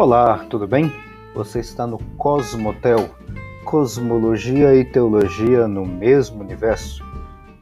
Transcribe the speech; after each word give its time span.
Olá, 0.00 0.44
tudo 0.44 0.64
bem? 0.64 0.92
Você 1.34 1.58
está 1.58 1.84
no 1.84 1.98
Cosmotel, 2.14 3.12
Cosmologia 3.64 4.72
e 4.72 4.84
Teologia 4.84 5.66
no 5.66 5.84
mesmo 5.84 6.40
universo. 6.40 7.02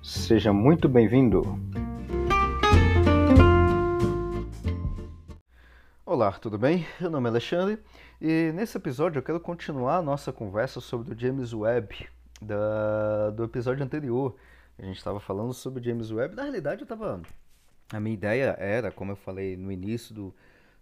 Seja 0.03 0.53
muito 0.53 0.87
bem-vindo. 0.87 1.59
Olá, 6.05 6.31
tudo 6.33 6.59
bem? 6.59 6.87
Meu 7.01 7.09
nome 7.09 7.27
é 7.27 7.31
Alexandre 7.31 7.79
e 8.21 8.53
nesse 8.55 8.77
episódio 8.77 9.19
eu 9.19 9.23
quero 9.23 9.41
continuar 9.41 9.97
a 9.97 10.03
nossa 10.03 10.31
conversa 10.31 10.79
sobre 10.79 11.15
o 11.15 11.19
James 11.19 11.55
Webb 11.55 12.07
da, 12.43 13.31
do 13.31 13.45
episódio 13.45 13.83
anterior. 13.83 14.37
A 14.79 14.85
gente 14.85 14.99
estava 14.99 15.19
falando 15.21 15.55
sobre 15.55 15.81
o 15.81 15.83
James 15.83 16.11
Webb. 16.11 16.37
Na 16.37 16.43
realidade, 16.43 16.83
eu. 16.85 17.27
A 17.91 17.99
minha 17.99 18.13
ideia 18.13 18.55
era, 18.59 18.91
como 18.91 19.13
eu 19.13 19.17
falei 19.17 19.57
no 19.57 19.73
início 19.73 20.15
do 20.15 20.35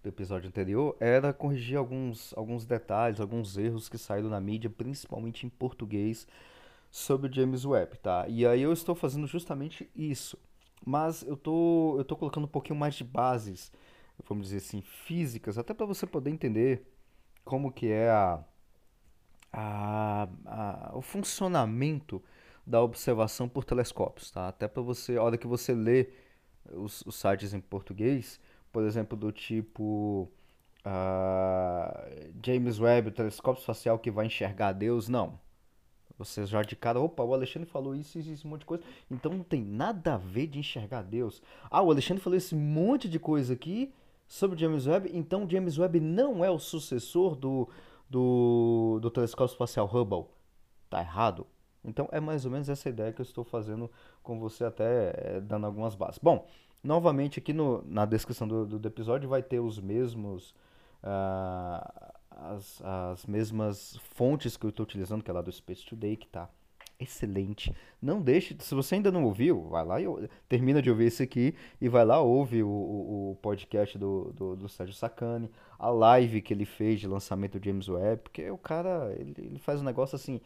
episódio 0.08 0.48
anterior, 0.48 0.96
era 1.00 1.32
corrigir 1.32 1.76
alguns, 1.76 2.32
alguns 2.36 2.64
detalhes, 2.66 3.20
alguns 3.20 3.56
erros 3.56 3.88
que 3.88 3.98
saíram 3.98 4.28
na 4.28 4.40
mídia, 4.40 4.70
principalmente 4.70 5.46
em 5.46 5.48
português, 5.48 6.26
sobre 6.90 7.30
o 7.30 7.34
James 7.34 7.64
Webb, 7.64 7.98
tá? 7.98 8.26
E 8.28 8.46
aí 8.46 8.62
eu 8.62 8.72
estou 8.72 8.94
fazendo 8.94 9.26
justamente 9.26 9.90
isso. 9.96 10.38
Mas 10.84 11.22
eu 11.22 11.36
tô, 11.36 11.96
eu 11.98 12.04
tô 12.04 12.16
colocando 12.16 12.44
um 12.44 12.48
pouquinho 12.48 12.78
mais 12.78 12.94
de 12.94 13.04
bases, 13.04 13.72
vamos 14.28 14.48
dizer 14.48 14.58
assim, 14.58 14.82
físicas, 14.82 15.58
até 15.58 15.72
para 15.74 15.86
você 15.86 16.06
poder 16.06 16.30
entender 16.30 16.86
como 17.44 17.72
que 17.72 17.88
é 17.90 18.10
a, 18.10 18.44
a, 19.52 20.28
a, 20.46 20.90
o 20.94 21.00
funcionamento 21.02 22.22
da 22.66 22.82
observação 22.82 23.48
por 23.48 23.64
telescópios, 23.64 24.30
tá? 24.30 24.48
Até 24.48 24.66
para 24.68 24.82
você, 24.82 25.16
a 25.16 25.22
hora 25.22 25.38
que 25.38 25.46
você 25.46 25.74
lê 25.74 26.08
os, 26.72 27.02
os 27.06 27.16
sites 27.16 27.52
em 27.52 27.60
português, 27.60 28.40
por 28.74 28.82
exemplo, 28.82 29.16
do 29.16 29.30
tipo 29.30 30.28
uh, 30.84 32.34
James 32.44 32.80
Webb, 32.80 33.08
o 33.08 33.12
telescópio 33.12 33.60
espacial 33.60 34.00
que 34.00 34.10
vai 34.10 34.26
enxergar 34.26 34.72
Deus, 34.72 35.08
não. 35.08 35.38
Você 36.18 36.44
já 36.44 36.60
de 36.62 36.74
cara, 36.74 37.00
opa, 37.00 37.22
o 37.22 37.32
Alexandre 37.32 37.68
falou 37.68 37.94
isso, 37.94 38.18
isso, 38.18 38.30
isso, 38.30 38.48
um 38.48 38.50
monte 38.50 38.60
de 38.60 38.66
coisa. 38.66 38.82
Então 39.08 39.32
não 39.32 39.44
tem 39.44 39.62
nada 39.62 40.14
a 40.14 40.16
ver 40.16 40.48
de 40.48 40.58
enxergar 40.58 41.02
Deus. 41.02 41.40
Ah, 41.70 41.82
o 41.82 41.90
Alexandre 41.92 42.20
falou 42.20 42.36
esse 42.36 42.56
monte 42.56 43.08
de 43.08 43.20
coisa 43.20 43.54
aqui 43.54 43.94
sobre 44.26 44.58
James 44.58 44.88
Webb, 44.88 45.08
então 45.14 45.48
James 45.48 45.78
Webb 45.78 46.00
não 46.00 46.44
é 46.44 46.50
o 46.50 46.58
sucessor 46.58 47.36
do, 47.36 47.68
do, 48.10 48.98
do 49.00 49.08
telescópio 49.08 49.52
espacial 49.52 49.86
Hubble. 49.86 50.26
Tá 50.90 51.00
errado. 51.00 51.46
Então 51.84 52.08
é 52.10 52.18
mais 52.18 52.44
ou 52.44 52.50
menos 52.50 52.68
essa 52.68 52.88
ideia 52.88 53.12
que 53.12 53.20
eu 53.20 53.24
estou 53.24 53.44
fazendo 53.44 53.88
com 54.20 54.40
você, 54.40 54.64
até 54.64 55.14
é, 55.16 55.40
dando 55.40 55.66
algumas 55.66 55.94
bases. 55.94 56.18
Bom, 56.20 56.44
Novamente, 56.84 57.38
aqui 57.38 57.52
no, 57.52 57.82
na 57.86 58.04
descrição 58.04 58.46
do, 58.46 58.66
do 58.66 58.88
episódio 58.88 59.28
vai 59.28 59.42
ter 59.42 59.58
os 59.58 59.80
mesmos. 59.80 60.54
Uh, 61.02 62.14
as, 62.30 62.82
as 62.82 63.26
mesmas 63.26 63.96
fontes 64.14 64.56
que 64.56 64.66
eu 64.66 64.70
estou 64.70 64.84
utilizando, 64.84 65.22
que 65.22 65.30
é 65.30 65.34
lá 65.34 65.40
do 65.40 65.52
Space 65.52 65.84
Today, 65.84 66.16
que 66.16 66.26
tá 66.26 66.48
excelente. 66.98 67.74
Não 68.00 68.20
deixe, 68.20 68.56
se 68.58 68.74
você 68.74 68.96
ainda 68.96 69.10
não 69.10 69.24
ouviu, 69.24 69.62
vai 69.68 69.84
lá 69.84 70.00
e 70.00 70.06
termina 70.48 70.80
de 70.80 70.90
ouvir 70.90 71.06
esse 71.06 71.22
aqui 71.22 71.54
e 71.80 71.88
vai 71.88 72.04
lá, 72.04 72.20
ouve 72.20 72.62
o, 72.62 72.68
o, 72.68 73.30
o 73.32 73.36
podcast 73.36 73.98
do, 73.98 74.32
do, 74.32 74.56
do, 74.56 74.68
Sérgio 74.68 74.94
Sacani, 74.94 75.50
a 75.78 75.90
live 75.90 76.40
que 76.40 76.54
ele 76.54 76.64
fez 76.64 77.00
de 77.00 77.08
lançamento 77.08 77.58
do 77.58 77.64
James 77.64 77.88
Webb, 77.88 78.22
porque 78.22 78.50
o 78.50 78.58
cara, 78.58 79.14
ele, 79.18 79.34
ele 79.38 79.58
faz 79.58 79.80
um 79.80 79.84
negócio 79.84 80.16
assim, 80.16 80.40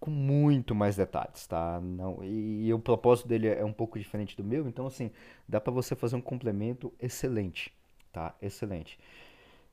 com 0.00 0.10
muito 0.10 0.74
mais 0.74 0.96
detalhes, 0.96 1.46
tá? 1.46 1.78
Não, 1.80 2.24
e, 2.24 2.66
e, 2.66 2.74
o 2.74 2.78
propósito 2.78 3.28
dele 3.28 3.48
é 3.48 3.64
um 3.64 3.72
pouco 3.72 3.98
diferente 3.98 4.34
do 4.36 4.42
meu, 4.42 4.66
então 4.66 4.86
assim, 4.86 5.10
dá 5.46 5.60
para 5.60 5.72
você 5.72 5.94
fazer 5.94 6.16
um 6.16 6.20
complemento 6.20 6.92
excelente, 6.98 7.72
tá? 8.10 8.34
Excelente. 8.40 8.98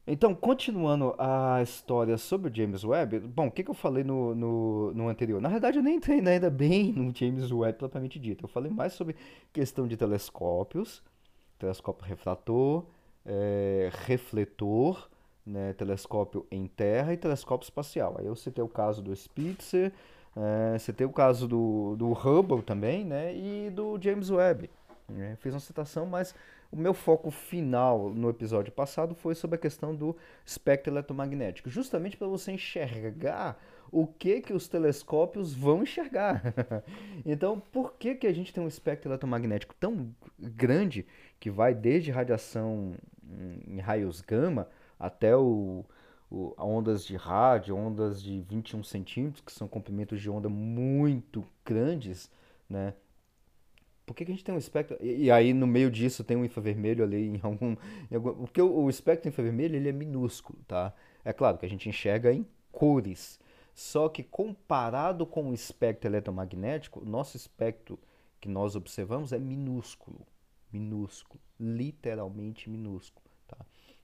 Então, 0.06 0.34
continuando 0.34 1.14
a 1.18 1.62
história 1.62 2.18
sobre 2.18 2.50
o 2.50 2.56
James 2.56 2.84
Webb, 2.84 3.20
bom, 3.20 3.48
o 3.48 3.52
que, 3.52 3.62
que 3.62 3.70
eu 3.70 3.76
falei 3.76 4.06
no, 4.06 4.34
no, 4.34 4.94
no, 4.94 5.10
anterior? 5.10 5.42
Na 5.42 5.50
verdade, 5.50 5.80
eu 5.80 5.84
nem 5.84 5.98
entrei 5.98 6.26
ainda 6.26 6.50
bem 6.50 6.94
no 6.94 7.14
James 7.14 7.52
Webb 7.52 7.78
propriamente 7.78 8.18
dito. 8.18 8.46
Eu 8.46 8.48
falei 8.48 8.72
mais 8.72 8.94
sobre 8.94 9.18
questão 9.52 9.86
de 9.86 9.98
telescópios, 9.98 11.04
telescópio 11.60 12.06
refrator, 12.08 12.86
é, 13.26 13.90
refletor, 14.06 15.10
né, 15.46 15.74
telescópio 15.74 16.48
em 16.50 16.68
terra 16.68 17.14
e 17.14 17.18
telescópio 17.18 17.66
espacial. 17.66 18.16
Aí 18.18 18.26
eu 18.26 18.36
citei 18.36 18.64
o 18.64 18.70
caso 18.70 19.02
do 19.02 19.14
Spitzer, 19.14 19.92
é, 20.40 20.78
você 20.78 20.94
tem 20.94 21.08
o 21.08 21.12
caso 21.12 21.48
do, 21.48 21.96
do 21.96 22.12
Hubble 22.12 22.62
também, 22.62 23.04
né? 23.04 23.36
E 23.36 23.72
do 23.72 24.00
James 24.00 24.30
Webb. 24.30 24.70
Né? 25.10 25.36
Fiz 25.42 25.54
uma 25.54 25.60
citação, 25.60 26.06
mas 26.06 26.36
o 26.72 26.78
meu 26.78 26.94
foco 26.94 27.32
final 27.32 28.10
no 28.10 28.30
episódio 28.30 28.72
passado 28.72 29.16
foi 29.16 29.34
sobre 29.34 29.56
a 29.56 29.60
questão 29.60 29.96
do 29.96 30.16
espectro 30.46 30.94
eletromagnético, 30.94 31.70
justamente 31.70 32.18
para 32.18 32.28
você 32.28 32.52
enxergar 32.52 33.58
o 33.92 34.06
que 34.06 34.42
que 34.42 34.54
os 34.54 34.68
telescópios 34.68 35.54
vão 35.54 35.82
enxergar. 35.82 36.42
então, 37.26 37.60
por 37.72 37.94
que 37.94 38.16
que 38.16 38.28
a 38.28 38.34
gente 38.34 38.54
tem 38.54 38.64
um 38.64 38.68
espectro 38.68 39.10
eletromagnético 39.10 39.74
tão 39.80 40.14
grande 40.38 41.06
que 41.40 41.50
vai 41.50 41.74
desde 41.74 42.12
radiação 42.12 42.94
em 43.68 43.80
raios 43.80 44.22
gama 44.22 44.68
até 45.00 45.36
o 45.36 45.86
o, 46.30 46.54
ondas 46.58 47.06
de 47.06 47.16
rádio, 47.16 47.76
ondas 47.76 48.22
de 48.22 48.42
21 48.42 48.84
centímetros, 48.84 49.44
que 49.44 49.52
são 49.52 49.68
comprimentos 49.68 50.22
de 50.22 50.30
onda 50.30 50.50
muito 50.50 51.46
grandes, 51.66 52.30
né? 52.70 52.94
Por 54.06 54.16
que, 54.16 54.24
que 54.24 54.32
a 54.32 54.36
gente 54.36 54.44
tem 54.44 54.56
um 54.56 54.58
espectro? 54.58 54.98
E, 55.02 55.26
e, 55.26 55.32
aí 55.32 55.54
no 55.54 55.68
meio 55.68 55.92
disso 55.92 56.24
tem 56.24 56.38
um 56.38 56.46
infravermelho 56.46 57.04
ali 57.04 57.28
em 57.28 57.40
algum. 57.44 57.76
Em 58.10 58.16
algum 58.16 58.34
porque 58.36 58.62
o, 58.62 58.84
o 58.84 58.90
espectro 58.90 59.28
infravermelho 59.28 59.76
ele 59.76 59.90
é 59.90 59.92
minúsculo, 59.92 60.60
tá? 60.68 60.94
É 61.26 61.34
claro 61.34 61.58
que 61.58 61.66
a 61.66 61.70
gente 61.70 61.90
enxerga 61.90 62.32
em 62.32 62.48
cores. 62.72 63.40
Só 63.74 64.10
que 64.10 64.24
comparado 64.24 65.26
com 65.26 65.50
o 65.50 65.54
espectro 65.54 66.10
eletromagnético, 66.10 67.06
nosso 67.06 67.38
espectro 67.38 68.00
que 68.40 68.48
nós 68.48 68.76
observamos 68.76 69.34
é 69.34 69.38
minúsculo. 69.38 70.26
Minúsculo. 70.72 71.42
Literalmente 71.60 72.70
minúsculo. 72.70 73.27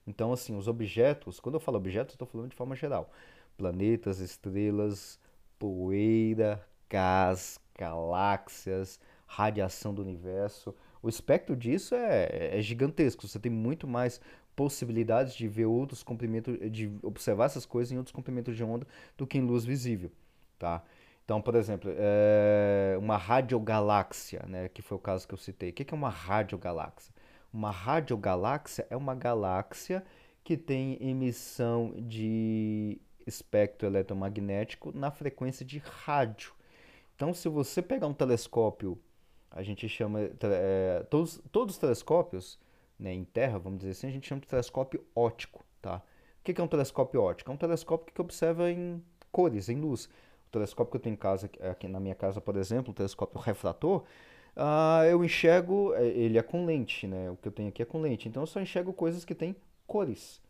Então, 0.06 0.32
assim, 0.32 0.56
os 0.56 0.68
objetos, 0.68 1.40
quando 1.40 1.56
eu 1.56 1.60
falo 1.60 1.78
objetos, 1.78 2.14
estou 2.14 2.28
falando 2.28 2.50
de 2.50 2.56
forma 2.56 2.76
geral. 2.76 3.10
Planetas, 3.56 4.20
estrelas, 4.20 5.18
poeira, 5.58 6.64
gás, 6.90 7.58
galáxias, 7.78 9.00
radiação 9.26 9.94
do 9.94 10.02
universo. 10.02 10.74
O 11.02 11.08
espectro 11.08 11.56
disso 11.56 11.94
é, 11.94 12.58
é 12.58 12.62
gigantesco. 12.62 13.26
Você 13.26 13.38
tem 13.38 13.50
muito 13.50 13.86
mais 13.86 14.20
possibilidades 14.54 15.34
de 15.34 15.48
ver 15.48 15.66
outros 15.66 16.02
comprimentos, 16.02 16.56
de 16.70 16.92
observar 17.02 17.46
essas 17.46 17.66
coisas 17.66 17.92
em 17.92 17.98
outros 17.98 18.12
comprimentos 18.14 18.56
de 18.56 18.62
onda 18.62 18.86
do 19.16 19.26
que 19.26 19.38
em 19.38 19.42
luz 19.42 19.64
visível, 19.64 20.10
tá? 20.58 20.82
Então, 21.24 21.40
por 21.40 21.54
exemplo, 21.54 21.90
é 21.96 22.96
uma 22.98 23.16
radiogaláxia, 23.16 24.44
né, 24.46 24.68
que 24.68 24.82
foi 24.82 24.96
o 24.96 25.00
caso 25.00 25.26
que 25.26 25.32
eu 25.34 25.38
citei. 25.38 25.70
O 25.70 25.72
que 25.72 25.86
é 25.92 25.96
uma 25.96 26.10
radiogaláxia? 26.10 27.13
Uma 27.54 27.70
radiogaláxia 27.70 28.84
é 28.90 28.96
uma 28.96 29.14
galáxia 29.14 30.04
que 30.42 30.56
tem 30.56 30.98
emissão 31.00 31.94
de 31.96 33.00
espectro 33.24 33.86
eletromagnético 33.86 34.90
na 34.92 35.12
frequência 35.12 35.64
de 35.64 35.78
rádio. 35.78 36.52
Então, 37.14 37.32
se 37.32 37.48
você 37.48 37.80
pegar 37.80 38.08
um 38.08 38.12
telescópio, 38.12 38.98
a 39.52 39.62
gente 39.62 39.88
chama 39.88 40.18
é, 40.42 41.06
todos, 41.08 41.40
todos 41.52 41.76
os 41.76 41.80
telescópios 41.80 42.58
né, 42.98 43.14
em 43.14 43.22
Terra, 43.22 43.56
vamos 43.56 43.78
dizer 43.78 43.92
assim, 43.92 44.08
a 44.08 44.10
gente 44.10 44.26
chama 44.26 44.40
de 44.40 44.48
telescópio 44.48 45.06
óptico, 45.14 45.64
tá? 45.80 46.02
O 46.40 46.42
que 46.42 46.60
é 46.60 46.64
um 46.64 46.66
telescópio 46.66 47.22
óptico? 47.22 47.52
É 47.52 47.54
um 47.54 47.56
telescópio 47.56 48.12
que 48.12 48.20
observa 48.20 48.68
em 48.68 49.00
cores, 49.30 49.68
em 49.68 49.80
luz. 49.80 50.06
O 50.48 50.50
telescópio 50.50 50.90
que 50.90 50.96
eu 50.96 51.00
tenho 51.00 51.14
em 51.14 51.16
casa, 51.16 51.48
aqui 51.70 51.86
na 51.86 52.00
minha 52.00 52.16
casa, 52.16 52.40
por 52.40 52.56
exemplo, 52.56 52.90
o 52.90 52.94
telescópio 52.94 53.38
refrator, 53.40 54.02
uh, 54.56 55.04
eu 55.04 55.24
enxergo, 55.24 55.94
é, 55.94 56.06
ele 56.06 56.38
é 56.38 56.42
com 56.42 56.64
lente, 56.64 57.06
né? 57.06 57.30
O 57.30 57.36
que 57.36 57.48
eu 57.48 57.52
tenho 57.52 57.68
aqui 57.68 57.82
é 57.82 57.84
com 57.84 58.00
lente. 58.00 58.28
Então 58.28 58.42
eu 58.42 58.46
só 58.46 58.60
enxergo 58.60 58.92
coisas 58.92 59.24
que 59.24 59.34
têm 59.34 59.56
cores. 59.86 60.40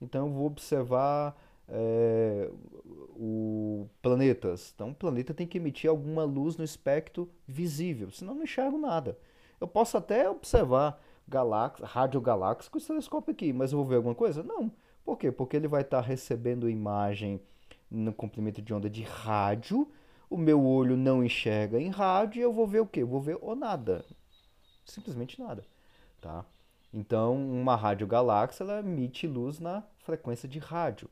Então 0.00 0.26
eu 0.26 0.32
vou 0.32 0.46
observar 0.46 1.36
é, 1.68 2.50
o 3.16 3.86
planetas. 4.02 4.72
Então 4.74 4.90
o 4.90 4.94
planeta 4.94 5.32
tem 5.32 5.46
que 5.46 5.58
emitir 5.58 5.88
alguma 5.88 6.24
luz 6.24 6.56
no 6.56 6.64
espectro 6.64 7.28
visível, 7.46 8.10
senão 8.10 8.32
eu 8.32 8.36
não 8.36 8.44
enxergo 8.44 8.78
nada. 8.78 9.18
Eu 9.60 9.68
posso 9.68 9.96
até 9.96 10.28
observar 10.28 11.00
galáxias, 11.28 11.88
radiogaláxias 11.88 12.68
com 12.68 12.78
esse 12.78 12.88
telescópio 12.88 13.32
aqui, 13.32 13.52
mas 13.52 13.72
eu 13.72 13.78
vou 13.78 13.86
ver 13.86 13.96
alguma 13.96 14.14
coisa? 14.14 14.42
Não. 14.42 14.72
Por 15.04 15.16
quê? 15.16 15.30
Porque 15.30 15.56
ele 15.56 15.68
vai 15.68 15.82
estar 15.82 16.00
recebendo 16.00 16.68
imagem 16.68 17.40
no 17.90 18.12
comprimento 18.12 18.60
de 18.62 18.72
onda 18.72 18.88
de 18.88 19.02
rádio 19.02 19.86
o 20.30 20.38
meu 20.38 20.64
olho 20.64 20.96
não 20.96 21.24
enxerga 21.24 21.78
em 21.80 21.88
rádio 21.88 22.38
e 22.40 22.42
eu 22.42 22.52
vou 22.52 22.66
ver 22.66 22.80
o 22.80 22.86
quê? 22.86 23.02
Vou 23.02 23.20
ver 23.20 23.36
o 23.42 23.54
nada. 23.56 24.04
Simplesmente 24.86 25.40
nada, 25.40 25.64
tá? 26.20 26.44
Então, 26.94 27.36
uma 27.36 27.76
radiogaláxia 27.76 28.64
ela 28.64 28.80
emite 28.80 29.26
luz 29.26 29.58
na 29.58 29.82
frequência 29.98 30.48
de 30.48 30.58
rádio. 30.58 31.10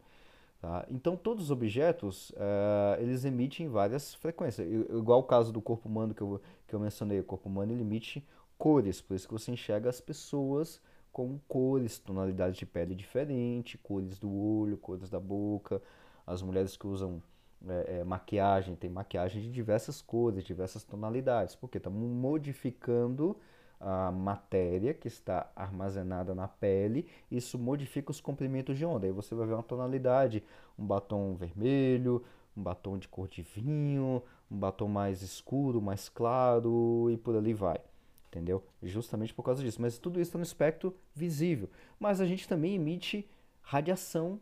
Tá? 0.61 0.85
Então, 0.91 1.17
todos 1.17 1.45
os 1.45 1.51
objetos 1.51 2.31
uh, 2.31 3.01
eles 3.01 3.25
emitem 3.25 3.69
várias 3.69 4.15
frequências. 4.15 4.67
Igual 4.69 5.21
o 5.21 5.25
caso 5.25 5.53
do 5.53 5.61
corpo 5.61 5.89
humano 5.89 6.15
que 6.15 6.23
eu, 6.23 6.41
que 6.67 6.75
eu 6.75 6.81
mencionei. 6.81 7.21
O 7.21 7.25
corpo 7.25 7.49
humano 7.49 7.73
ele 7.73 7.83
emite 7.83 8.27
cores, 8.57 9.01
por 9.01 9.15
isso 9.15 9.29
que 9.29 9.35
você 9.35 9.53
enxerga 9.53 9.89
as 9.89 10.01
pessoas 10.01 10.81
com 11.13 11.39
cores, 11.47 11.99
tonalidades 11.99 12.57
de 12.57 12.67
pele 12.67 12.95
diferente, 12.95 13.79
cores 13.79 14.19
do 14.19 14.33
olho, 14.33 14.77
cores 14.77 15.09
da 15.09 15.21
boca. 15.21 15.81
As 16.27 16.43
mulheres 16.43 16.77
que 16.77 16.87
usam 16.87 17.23
é, 17.67 18.01
é, 18.01 18.05
maquiagem, 18.05 18.77
tem 18.77 18.91
maquiagem 18.91 19.43
de 19.43 19.51
diversas 19.51 20.01
cores, 20.01 20.45
diversas 20.45 20.85
tonalidades, 20.85 21.55
porque 21.55 21.79
está 21.79 21.91
modificando 21.91 23.37
a 23.81 24.11
matéria 24.11 24.93
que 24.93 25.07
está 25.07 25.51
armazenada 25.55 26.35
na 26.35 26.49
pele, 26.49 27.07
isso 27.31 27.59
modifica 27.59 28.11
os 28.11 28.21
comprimentos 28.21 28.77
de 28.77 28.85
onda. 28.85 29.07
Aí 29.07 29.13
você 29.13 29.35
vai 29.35 29.47
ver 29.47 29.55
uma 29.55 29.63
tonalidade, 29.63 30.43
um 30.79 30.85
batom 30.85 31.35
vermelho, 31.35 32.25
um 32.57 32.63
batom 32.63 32.99
de 32.99 33.07
cor 33.07 33.29
de 33.29 33.43
vinho, 33.43 34.23
um 34.51 34.59
batom 34.59 34.89
mais 34.89 35.23
escuro, 35.23 35.81
mais 35.81 36.09
claro 36.09 37.09
e 37.11 37.17
por 37.17 37.37
ali 37.37 37.55
vai. 37.55 37.81
Entendeu? 38.29 38.63
Justamente 38.83 39.33
por 39.33 39.43
causa 39.43 39.63
disso. 39.63 39.81
Mas 39.81 39.99
tudo 39.99 40.21
isso 40.21 40.31
está 40.31 40.39
no 40.39 40.45
espectro 40.45 40.95
visível. 41.15 41.71
Mas 41.99 42.21
a 42.21 42.27
gente 42.27 42.47
também 42.47 42.75
emite 42.75 43.29
radiação 43.63 44.41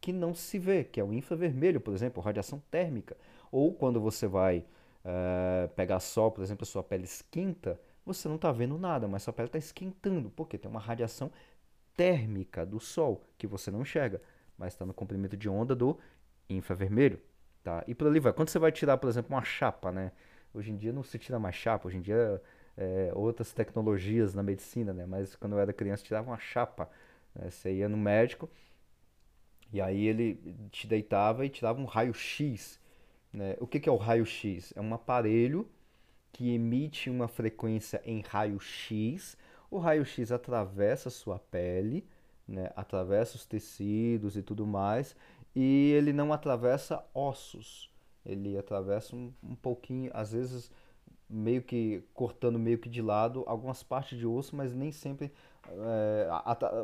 que 0.00 0.12
não 0.12 0.34
se 0.34 0.58
vê, 0.58 0.84
que 0.84 1.00
é 1.00 1.04
o 1.04 1.12
infravermelho, 1.12 1.80
por 1.80 1.94
exemplo, 1.94 2.22
radiação 2.22 2.62
térmica. 2.70 3.16
Ou 3.50 3.72
quando 3.72 4.00
você 4.00 4.26
vai 4.26 4.64
uh, 5.04 5.68
pegar 5.74 6.00
sol, 6.00 6.30
por 6.30 6.42
exemplo, 6.42 6.64
a 6.64 6.66
sua 6.66 6.82
pele 6.82 7.04
esquenta, 7.04 7.80
você 8.04 8.28
não 8.28 8.36
está 8.36 8.50
vendo 8.50 8.78
nada, 8.78 9.06
mas 9.06 9.22
sua 9.22 9.32
pele 9.32 9.48
está 9.48 9.58
esquentando, 9.58 10.30
porque 10.30 10.56
tem 10.56 10.70
uma 10.70 10.80
radiação 10.80 11.30
térmica 11.96 12.64
do 12.64 12.78
Sol 12.80 13.22
que 13.36 13.46
você 13.46 13.70
não 13.70 13.82
enxerga, 13.82 14.22
mas 14.56 14.72
está 14.72 14.86
no 14.86 14.94
comprimento 14.94 15.36
de 15.36 15.48
onda 15.48 15.74
do 15.74 15.98
infravermelho. 16.48 17.20
Tá? 17.62 17.84
E 17.86 17.94
por 17.94 18.06
ali 18.06 18.20
vai. 18.20 18.32
Quando 18.32 18.48
você 18.48 18.58
vai 18.58 18.72
tirar, 18.72 18.96
por 18.96 19.10
exemplo, 19.10 19.34
uma 19.34 19.42
chapa, 19.42 19.92
né? 19.92 20.12
Hoje 20.54 20.70
em 20.70 20.76
dia 20.76 20.92
não 20.92 21.02
se 21.02 21.18
tira 21.18 21.38
mais 21.38 21.54
chapa, 21.54 21.88
hoje 21.88 21.98
em 21.98 22.00
dia 22.00 22.40
é, 22.76 23.10
outras 23.14 23.52
tecnologias 23.52 24.34
na 24.34 24.42
medicina, 24.42 24.94
né? 24.94 25.04
Mas 25.04 25.34
quando 25.36 25.52
eu 25.52 25.58
era 25.58 25.72
criança 25.72 26.02
tirava 26.02 26.30
uma 26.30 26.38
chapa. 26.38 26.88
Né? 27.34 27.50
Você 27.50 27.72
ia 27.74 27.88
no 27.88 27.96
médico 27.96 28.48
e 29.72 29.80
aí 29.80 30.06
ele 30.06 30.40
te 30.70 30.86
deitava 30.86 31.44
e 31.44 31.48
tirava 31.48 31.80
um 31.80 31.84
raio-x. 31.84 32.80
Né? 33.32 33.56
O 33.60 33.66
que, 33.66 33.78
que 33.78 33.88
é 33.88 33.92
o 33.92 33.96
raio-x? 33.96 34.72
É 34.74 34.80
um 34.80 34.94
aparelho 34.94 35.68
que 36.32 36.54
emite 36.54 37.10
uma 37.10 37.28
frequência 37.28 38.00
em 38.04 38.20
raio-x. 38.20 39.36
O 39.70 39.78
raio-x 39.78 40.32
atravessa 40.32 41.08
a 41.08 41.12
sua 41.12 41.38
pele, 41.38 42.06
né, 42.46 42.70
atravessa 42.74 43.36
os 43.36 43.44
tecidos 43.44 44.36
e 44.36 44.42
tudo 44.42 44.66
mais, 44.66 45.14
e 45.54 45.92
ele 45.92 46.12
não 46.12 46.32
atravessa 46.32 47.04
ossos. 47.12 47.90
Ele 48.24 48.56
atravessa 48.56 49.14
um, 49.14 49.32
um 49.42 49.54
pouquinho, 49.54 50.10
às 50.14 50.32
vezes 50.32 50.70
meio 51.28 51.62
que 51.62 52.02
cortando 52.14 52.58
meio 52.58 52.78
que 52.78 52.88
de 52.88 53.02
lado 53.02 53.44
algumas 53.46 53.82
partes 53.82 54.18
de 54.18 54.26
osso, 54.26 54.56
mas 54.56 54.74
nem 54.74 54.90
sempre 54.90 55.30
é, 55.68 56.28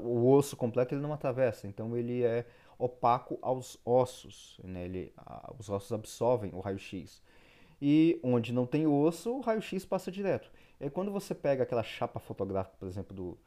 o 0.02 0.28
osso 0.31 0.56
completo 0.56 0.94
ele 0.94 1.00
não 1.00 1.12
atravessa. 1.12 1.66
Então 1.66 1.96
ele 1.96 2.22
é 2.22 2.44
opaco 2.78 3.38
aos 3.40 3.78
ossos, 3.84 4.58
né? 4.64 4.84
ele, 4.84 5.12
os 5.58 5.68
ossos 5.68 5.92
absorvem 5.92 6.50
o 6.54 6.60
raio-x. 6.60 7.22
E 7.80 8.18
onde 8.22 8.52
não 8.52 8.66
tem 8.66 8.86
osso, 8.86 9.30
o 9.36 9.40
raio-x 9.40 9.84
passa 9.84 10.10
direto. 10.10 10.50
E 10.80 10.88
quando 10.90 11.10
você 11.10 11.34
pega 11.34 11.62
aquela 11.62 11.82
chapa 11.82 12.18
fotográfica, 12.18 12.76
por 12.78 12.88
exemplo, 12.88 13.14
do, 13.14 13.38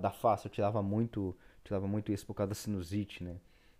da 0.00 0.10
face, 0.10 0.46
eu 0.46 0.50
tirava 0.50 0.82
muito, 0.82 1.36
tirava 1.64 1.86
muito 1.86 2.12
isso 2.12 2.26
por 2.26 2.34
causa 2.34 2.48
da 2.48 2.54
sinusite, 2.54 3.22
né? 3.22 3.36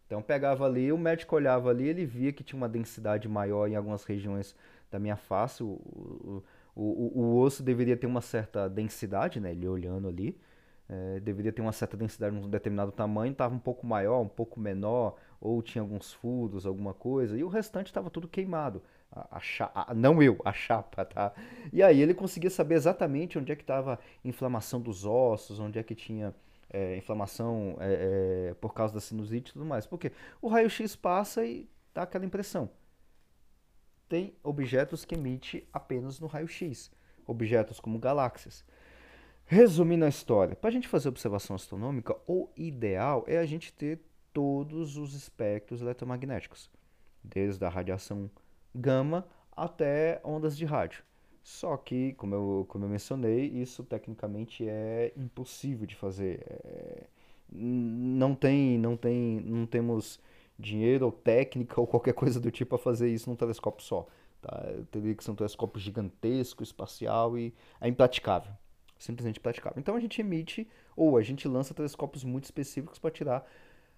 Então 0.06 0.20
pegava 0.20 0.66
ali, 0.66 0.90
o 0.90 0.98
médico 0.98 1.36
olhava 1.36 1.70
ali, 1.70 1.86
ele 1.86 2.04
via 2.04 2.32
que 2.32 2.42
tinha 2.42 2.56
uma 2.56 2.68
densidade 2.68 3.28
maior 3.28 3.68
em 3.68 3.76
algumas 3.76 4.02
regiões 4.02 4.56
da 4.90 4.98
minha 4.98 5.16
face. 5.16 5.62
O, 5.62 5.68
o, 5.68 6.42
o, 6.74 7.20
o 7.20 7.38
osso 7.38 7.62
deveria 7.62 7.96
ter 7.96 8.08
uma 8.08 8.20
certa 8.20 8.68
densidade, 8.68 9.38
né? 9.38 9.52
Ele 9.52 9.68
olhando 9.68 10.08
ali. 10.08 10.36
É, 10.92 11.20
deveria 11.20 11.52
ter 11.52 11.62
uma 11.62 11.70
certa 11.70 11.96
densidade 11.96 12.34
num 12.34 12.48
determinado 12.48 12.90
tamanho, 12.90 13.30
estava 13.30 13.54
um 13.54 13.60
pouco 13.60 13.86
maior, 13.86 14.20
um 14.20 14.28
pouco 14.28 14.58
menor, 14.58 15.14
ou 15.40 15.62
tinha 15.62 15.82
alguns 15.82 16.12
furos, 16.12 16.66
alguma 16.66 16.92
coisa, 16.92 17.38
e 17.38 17.44
o 17.44 17.48
restante 17.48 17.86
estava 17.86 18.10
tudo 18.10 18.26
queimado 18.26 18.82
a, 19.12 19.38
a, 19.38 19.90
a, 19.90 19.94
não 19.94 20.22
eu, 20.22 20.40
a 20.44 20.52
chapa, 20.52 21.04
tá? 21.04 21.32
E 21.72 21.82
aí 21.82 22.00
ele 22.00 22.14
conseguia 22.14 22.50
saber 22.50 22.76
exatamente 22.76 23.38
onde 23.38 23.50
é 23.50 23.56
que 23.56 23.62
estava 23.62 23.98
inflamação 24.24 24.80
dos 24.80 25.04
ossos, 25.04 25.58
onde 25.58 25.78
é 25.78 25.82
que 25.82 25.94
tinha 25.94 26.34
é, 26.68 26.96
inflamação 26.96 27.76
é, 27.80 28.50
é, 28.50 28.54
por 28.54 28.72
causa 28.72 28.94
da 28.94 29.00
sinusite 29.00 29.50
e 29.50 29.52
tudo 29.54 29.64
mais. 29.64 29.86
Porque 29.86 30.12
o 30.40 30.48
raio-x 30.48 30.94
passa 30.94 31.44
e 31.44 31.68
dá 31.92 32.02
aquela 32.02 32.24
impressão. 32.24 32.70
Tem 34.08 34.34
objetos 34.42 35.04
que 35.04 35.14
emite 35.14 35.68
apenas 35.72 36.18
no 36.20 36.26
raio-x, 36.26 36.90
objetos 37.26 37.80
como 37.80 37.98
galáxias. 37.98 38.64
Resumindo 39.52 40.04
a 40.04 40.08
história, 40.08 40.54
para 40.54 40.68
a 40.68 40.72
gente 40.72 40.86
fazer 40.86 41.08
observação 41.08 41.56
astronômica, 41.56 42.16
o 42.24 42.48
ideal 42.56 43.24
é 43.26 43.36
a 43.36 43.44
gente 43.44 43.72
ter 43.72 43.98
todos 44.32 44.96
os 44.96 45.12
espectros 45.12 45.82
eletromagnéticos, 45.82 46.70
desde 47.20 47.64
a 47.64 47.68
radiação 47.68 48.30
gama 48.72 49.26
até 49.50 50.20
ondas 50.22 50.56
de 50.56 50.64
rádio. 50.64 51.02
Só 51.42 51.76
que, 51.76 52.12
como 52.12 52.32
eu, 52.32 52.66
como 52.68 52.84
eu 52.84 52.88
mencionei, 52.88 53.46
isso 53.46 53.82
tecnicamente 53.82 54.68
é 54.68 55.12
impossível 55.16 55.84
de 55.84 55.96
fazer. 55.96 56.46
É, 56.48 57.06
não 57.50 58.36
tem, 58.36 58.78
não 58.78 58.96
tem, 58.96 59.40
não 59.40 59.66
temos 59.66 60.20
dinheiro 60.56 61.06
ou 61.06 61.10
técnica 61.10 61.80
ou 61.80 61.88
qualquer 61.88 62.14
coisa 62.14 62.38
do 62.38 62.52
tipo 62.52 62.76
a 62.76 62.78
fazer 62.78 63.08
isso 63.08 63.28
num 63.28 63.34
telescópio 63.34 63.84
só. 63.84 64.06
Tá? 64.40 64.64
Teria 64.92 65.12
que 65.12 65.24
ser 65.24 65.32
um 65.32 65.34
telescópio 65.34 65.80
gigantesco, 65.80 66.62
espacial 66.62 67.36
e 67.36 67.52
é 67.80 67.88
impraticável. 67.88 68.52
Simplesmente 69.00 69.38
impraticável. 69.38 69.80
Então 69.80 69.96
a 69.96 70.00
gente 70.00 70.20
emite 70.20 70.68
ou 70.94 71.16
a 71.16 71.22
gente 71.22 71.48
lança 71.48 71.72
telescópios 71.72 72.22
muito 72.22 72.44
específicos 72.44 72.98
para 72.98 73.10
tirar 73.10 73.50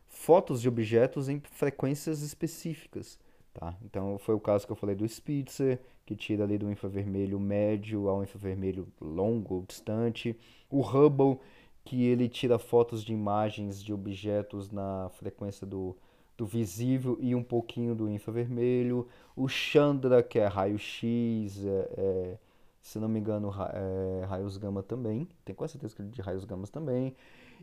fotos 0.06 0.62
de 0.62 0.68
objetos 0.68 1.28
em 1.28 1.40
frequências 1.40 2.22
específicas. 2.22 3.18
Tá? 3.52 3.76
Então 3.84 4.16
foi 4.18 4.34
o 4.34 4.40
caso 4.40 4.64
que 4.64 4.70
eu 4.70 4.76
falei 4.76 4.94
do 4.94 5.06
Spitzer, 5.06 5.80
que 6.06 6.14
tira 6.14 6.44
ali 6.44 6.56
do 6.56 6.70
infravermelho 6.70 7.40
médio 7.40 8.08
ao 8.08 8.22
infravermelho 8.22 8.86
longo 9.00 9.56
ou 9.56 9.64
distante. 9.66 10.38
O 10.70 10.80
Hubble, 10.80 11.40
que 11.84 12.04
ele 12.04 12.28
tira 12.28 12.56
fotos 12.56 13.04
de 13.04 13.12
imagens 13.12 13.82
de 13.82 13.92
objetos 13.92 14.70
na 14.70 15.10
frequência 15.14 15.66
do, 15.66 15.96
do 16.36 16.46
visível 16.46 17.18
e 17.20 17.34
um 17.34 17.42
pouquinho 17.42 17.92
do 17.92 18.08
infravermelho. 18.08 19.08
O 19.34 19.48
Chandra, 19.48 20.22
que 20.22 20.38
é 20.38 20.46
raio-x, 20.46 21.64
é, 21.64 21.90
é, 21.96 22.38
se 22.82 22.98
não 22.98 23.08
me 23.08 23.18
engano, 23.20 23.50
é, 23.72 24.24
raios 24.26 24.58
gama 24.58 24.82
também. 24.82 25.26
Tenho 25.44 25.56
quase 25.56 25.72
certeza 25.72 25.94
que 25.96 26.02
é 26.02 26.04
de 26.04 26.20
raios 26.20 26.44
gamas 26.44 26.68
também. 26.68 27.16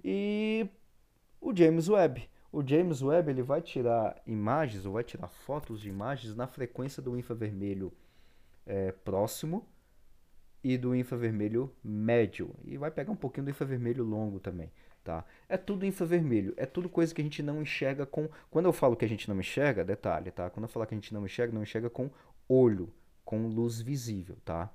E 0.03 0.67
o 1.39 1.55
James 1.55 1.87
Webb 1.89 2.27
o 2.51 2.67
James 2.67 3.01
Webb 3.01 3.29
ele 3.29 3.43
vai 3.43 3.61
tirar 3.61 4.19
imagens 4.25 4.85
ou 4.85 4.93
vai 4.93 5.03
tirar 5.03 5.27
fotos 5.27 5.81
de 5.81 5.89
imagens 5.89 6.35
na 6.35 6.47
frequência 6.47 7.01
do 7.01 7.17
infravermelho 7.17 7.93
é, 8.65 8.91
próximo 8.91 9.67
e 10.63 10.77
do 10.77 10.95
infravermelho 10.95 11.71
médio 11.83 12.55
e 12.65 12.75
vai 12.75 12.89
pegar 12.89 13.11
um 13.11 13.15
pouquinho 13.15 13.45
do 13.45 13.51
infravermelho 13.51 14.03
longo 14.03 14.39
também, 14.39 14.71
tá? 15.03 15.23
É 15.47 15.57
tudo 15.57 15.85
infravermelho, 15.85 16.53
é 16.57 16.65
tudo 16.65 16.89
coisa 16.89 17.13
que 17.13 17.21
a 17.21 17.23
gente 17.23 17.43
não 17.43 17.61
enxerga 17.61 18.05
com. 18.05 18.27
Quando 18.49 18.65
eu 18.65 18.73
falo 18.73 18.95
que 18.95 19.05
a 19.05 19.09
gente 19.09 19.29
não 19.29 19.39
enxerga, 19.39 19.85
detalhe, 19.85 20.31
tá? 20.31 20.49
Quando 20.49 20.63
eu 20.63 20.69
falar 20.69 20.87
que 20.87 20.95
a 20.95 20.97
gente 20.97 21.13
não 21.13 21.25
enxerga, 21.25 21.53
não 21.53 21.63
enxerga 21.63 21.89
com 21.89 22.09
olho, 22.47 22.91
com 23.23 23.47
luz 23.47 23.79
visível, 23.79 24.37
tá? 24.43 24.73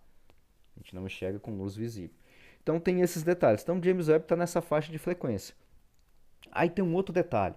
A 0.76 0.80
gente 0.80 0.94
não 0.94 1.06
enxerga 1.06 1.38
com 1.38 1.56
luz 1.56 1.74
visível. 1.76 2.14
Então 2.62 2.80
tem 2.80 3.00
esses 3.00 3.22
detalhes. 3.22 3.62
Então 3.62 3.80
James 3.82 4.08
Webb 4.08 4.24
está 4.24 4.36
nessa 4.36 4.60
faixa 4.60 4.90
de 4.90 4.98
frequência. 4.98 5.54
Aí 6.50 6.70
tem 6.70 6.84
um 6.84 6.94
outro 6.94 7.12
detalhe 7.12 7.56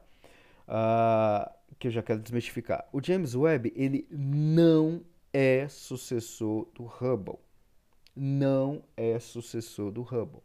uh, 0.67 1.49
que 1.79 1.87
eu 1.87 1.91
já 1.91 2.01
quero 2.03 2.19
desmistificar. 2.19 2.87
O 2.91 3.01
James 3.03 3.35
Webb, 3.35 3.73
ele 3.75 4.07
não 4.11 5.01
é 5.33 5.67
sucessor 5.67 6.67
do 6.73 6.83
Hubble. 6.83 7.39
Não 8.15 8.83
é 8.95 9.19
sucessor 9.19 9.91
do 9.91 10.01
Hubble. 10.01 10.41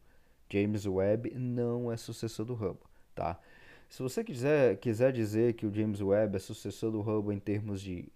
James 0.50 0.84
Webb 0.84 1.32
não 1.34 1.90
é 1.90 1.96
sucessor 1.96 2.44
do 2.44 2.52
Hubble, 2.52 2.86
tá? 3.14 3.40
Se 3.88 4.02
você 4.02 4.22
quiser, 4.22 4.76
quiser 4.76 5.10
dizer 5.12 5.54
que 5.54 5.66
o 5.66 5.74
James 5.74 6.00
Webb 6.00 6.36
é 6.36 6.38
sucessor 6.38 6.90
do 6.90 7.00
Hubble 7.00 7.34
em 7.34 7.38
termos 7.38 7.80
de, 7.80 8.12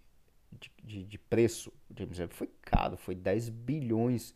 de, 0.83 1.03
de, 1.03 1.17
preço, 1.17 1.71
o 1.89 1.93
James 1.97 2.19
Webb 2.19 2.33
foi 2.33 2.49
caro, 2.61 2.97
foi 2.97 3.15
10 3.15 3.49
bilhões 3.49 4.33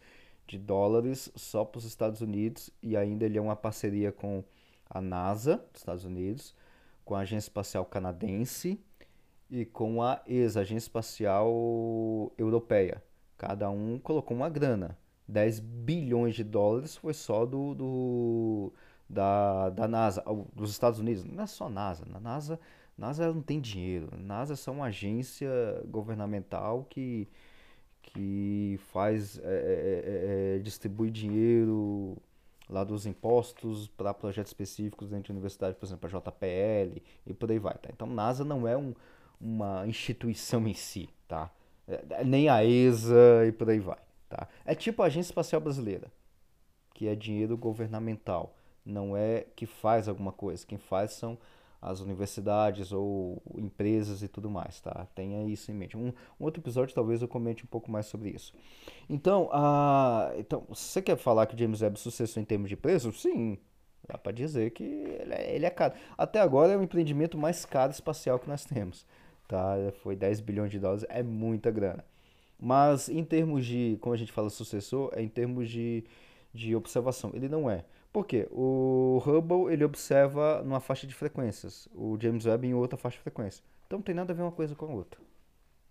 de 0.47 0.57
dólares 0.57 1.31
só 1.35 1.63
para 1.63 1.79
os 1.79 1.85
Estados 1.85 2.21
Unidos 2.21 2.69
e 2.81 2.97
ainda 2.97 3.25
ele 3.25 3.37
é 3.37 3.41
uma 3.41 3.55
parceria 3.55 4.11
com 4.11 4.43
a 4.89 4.99
NASA 4.99 5.57
dos 5.71 5.81
Estados 5.81 6.05
Unidos 6.05 6.55
com 7.11 7.15
a 7.15 7.19
Agência 7.19 7.49
Espacial 7.49 7.85
Canadense 7.85 8.79
e 9.49 9.65
com 9.65 10.01
a 10.01 10.21
ESA, 10.25 10.61
Agência 10.61 10.85
Espacial 10.87 12.31
Europeia. 12.37 13.03
Cada 13.37 13.69
um 13.69 13.99
colocou 13.99 14.35
uma 14.35 14.49
grana. 14.49 14.97
10 15.27 15.59
bilhões 15.59 16.35
de 16.35 16.43
dólares 16.43 16.95
foi 16.95 17.13
só 17.13 17.45
do, 17.45 17.73
do 17.73 18.73
da, 19.09 19.69
da 19.71 19.87
NASA, 19.87 20.23
dos 20.53 20.71
Estados 20.71 20.99
Unidos. 20.99 21.25
Não 21.25 21.43
é 21.43 21.47
só 21.47 21.69
NASA. 21.69 22.05
Na 22.05 22.19
NASA, 22.19 22.59
NASA 23.01 23.33
não 23.33 23.41
tem 23.41 23.59
dinheiro. 23.59 24.09
NASA 24.15 24.53
é 24.53 24.55
só 24.55 24.71
uma 24.71 24.85
agência 24.85 25.49
governamental 25.87 26.85
que, 26.87 27.27
que 28.03 28.79
faz, 28.91 29.39
é, 29.39 29.41
é, 29.41 29.45
é, 29.45 30.57
é 30.57 30.59
distribui 30.59 31.09
dinheiro 31.09 32.15
lá 32.69 32.83
dos 32.83 33.07
impostos 33.07 33.87
para 33.87 34.13
projetos 34.13 34.51
específicos 34.51 35.09
dentro 35.09 35.25
de 35.25 35.31
universidade, 35.31 35.75
por 35.75 35.85
exemplo, 35.87 36.07
a 36.07 36.19
JPL 36.19 37.01
e 37.25 37.33
por 37.33 37.51
aí 37.51 37.57
vai, 37.57 37.73
tá? 37.73 37.89
Então, 37.91 38.05
NASA 38.05 38.45
não 38.45 38.67
é 38.67 38.77
um, 38.77 38.93
uma 39.39 39.85
instituição 39.87 40.67
em 40.67 40.75
si, 40.75 41.09
tá? 41.27 41.51
É, 41.87 42.05
é, 42.11 42.23
nem 42.23 42.49
a 42.49 42.63
ESA 42.63 43.47
e 43.47 43.51
por 43.51 43.67
aí 43.67 43.79
vai, 43.79 43.99
tá? 44.29 44.47
É 44.63 44.75
tipo 44.75 45.01
a 45.01 45.07
Agência 45.07 45.31
Espacial 45.31 45.59
Brasileira, 45.59 46.11
que 46.93 47.07
é 47.07 47.15
dinheiro 47.15 47.57
governamental, 47.57 48.55
não 48.85 49.17
é 49.17 49.47
que 49.55 49.65
faz 49.65 50.07
alguma 50.07 50.31
coisa, 50.31 50.65
quem 50.67 50.77
faz 50.77 51.13
são 51.13 51.37
as 51.81 51.99
universidades 51.99 52.91
ou 52.91 53.41
empresas 53.57 54.21
e 54.21 54.27
tudo 54.27 54.49
mais, 54.49 54.79
tá? 54.79 55.07
Tenha 55.15 55.43
isso 55.45 55.71
em 55.71 55.73
mente. 55.73 55.97
Um, 55.97 56.09
um, 56.09 56.13
outro 56.45 56.61
episódio 56.61 56.93
talvez 56.93 57.21
eu 57.21 57.27
comente 57.27 57.63
um 57.63 57.67
pouco 57.67 57.89
mais 57.89 58.05
sobre 58.05 58.29
isso. 58.29 58.53
Então, 59.09 59.45
uh, 59.45 60.37
então 60.37 60.63
você 60.69 61.01
quer 61.01 61.17
falar 61.17 61.47
que 61.47 61.57
James 61.57 61.81
Webb 61.81 61.95
é 61.95 61.99
sucesso 61.99 62.39
em 62.39 62.45
termos 62.45 62.69
de 62.69 62.75
preço? 62.75 63.11
Sim, 63.11 63.57
dá 64.07 64.15
para 64.17 64.31
dizer 64.31 64.71
que 64.71 64.83
ele 64.83 65.33
é, 65.33 65.55
ele 65.55 65.65
é, 65.65 65.69
caro. 65.71 65.95
Até 66.15 66.39
agora 66.39 66.71
é 66.71 66.77
o 66.77 66.83
empreendimento 66.83 67.35
mais 67.37 67.65
caro 67.65 67.91
espacial 67.91 68.37
que 68.37 68.47
nós 68.47 68.63
temos, 68.63 69.05
tá? 69.47 69.75
Foi 70.03 70.15
10 70.15 70.39
bilhões 70.41 70.69
de 70.69 70.79
dólares, 70.79 71.05
é 71.09 71.23
muita 71.23 71.71
grana. 71.71 72.05
Mas 72.59 73.09
em 73.09 73.23
termos 73.23 73.65
de, 73.65 73.97
como 74.01 74.13
a 74.13 74.17
gente 74.17 74.31
fala 74.31 74.51
sucessor, 74.51 75.11
é 75.15 75.23
em 75.23 75.27
termos 75.27 75.67
de, 75.67 76.03
de 76.53 76.75
observação, 76.75 77.31
ele 77.33 77.49
não 77.49 77.67
é. 77.67 77.83
Por 78.11 78.25
quê? 78.25 78.47
O 78.51 79.21
Hubble 79.25 79.71
ele 79.71 79.85
observa 79.85 80.61
numa 80.63 80.81
faixa 80.81 81.07
de 81.07 81.15
frequências, 81.15 81.87
o 81.93 82.17
James 82.19 82.45
Webb 82.45 82.67
em 82.67 82.73
outra 82.73 82.97
faixa 82.97 83.17
de 83.17 83.23
frequência. 83.23 83.63
Então 83.87 83.99
não 83.99 84.03
tem 84.03 84.15
nada 84.15 84.33
a 84.33 84.35
ver 84.35 84.41
uma 84.41 84.51
coisa 84.51 84.75
com 84.75 84.85
a 84.85 84.89
outra. 84.89 85.19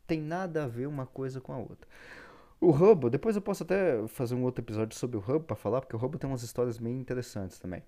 Tem 0.07 0.21
nada 0.21 0.65
a 0.65 0.67
ver 0.67 0.87
uma 0.87 1.07
coisa 1.07 1.41
com 1.41 1.53
a 1.53 1.59
outra. 1.59 1.89
O 2.61 2.71
Hubble, 2.71 3.09
depois 3.09 3.37
eu 3.37 3.43
posso 3.43 3.63
até 3.63 4.07
fazer 4.09 4.35
um 4.35 4.43
outro 4.43 4.63
episódio 4.63 4.97
sobre 4.99 5.17
o 5.17 5.21
Hubble 5.21 5.45
para 5.45 5.57
falar, 5.57 5.81
porque 5.81 5.97
o 5.97 5.99
Hubble 5.99 6.19
tem 6.19 6.29
umas 6.29 6.43
histórias 6.43 6.77
bem 6.77 6.99
interessantes 6.99 7.59
também. 7.59 7.83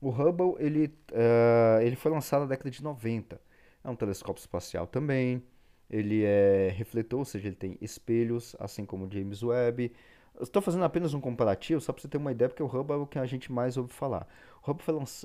O 0.00 0.10
Hubble 0.10 0.54
ele, 0.58 0.94
uh, 1.12 1.80
ele 1.80 1.96
foi 1.96 2.10
lançado 2.12 2.40
na 2.42 2.46
década 2.46 2.70
de 2.70 2.82
90. 2.82 3.40
É 3.82 3.88
um 3.88 3.96
telescópio 3.96 4.40
espacial 4.40 4.86
também. 4.86 5.42
Ele 5.88 6.24
é 6.24 6.68
refletor, 6.76 7.20
ou 7.20 7.24
seja, 7.24 7.48
ele 7.48 7.56
tem 7.56 7.78
espelhos, 7.80 8.54
assim 8.58 8.84
como 8.84 9.06
o 9.06 9.10
James 9.10 9.42
Webb. 9.42 9.92
Estou 10.40 10.62
fazendo 10.62 10.84
apenas 10.84 11.14
um 11.14 11.20
comparativo, 11.20 11.80
só 11.80 11.92
para 11.92 12.02
você 12.02 12.08
ter 12.08 12.18
uma 12.18 12.32
ideia, 12.32 12.48
porque 12.48 12.62
o 12.62 12.66
Hubble 12.66 12.94
é 12.94 12.98
o 12.98 13.06
que 13.06 13.18
a 13.18 13.26
gente 13.26 13.50
mais 13.50 13.76
ouve 13.76 13.92
falar. 13.92 14.26
O 14.62 14.70
Hubble, 14.70 14.94
lanç... 14.94 15.24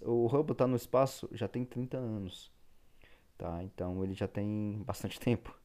está 0.51 0.67
no 0.67 0.75
espaço 0.75 1.29
já 1.31 1.47
tem 1.47 1.63
30 1.63 1.97
anos. 1.97 2.51
Tá? 3.37 3.63
Então 3.63 4.03
ele 4.03 4.13
já 4.13 4.27
tem 4.27 4.81
bastante 4.85 5.19
tempo 5.19 5.55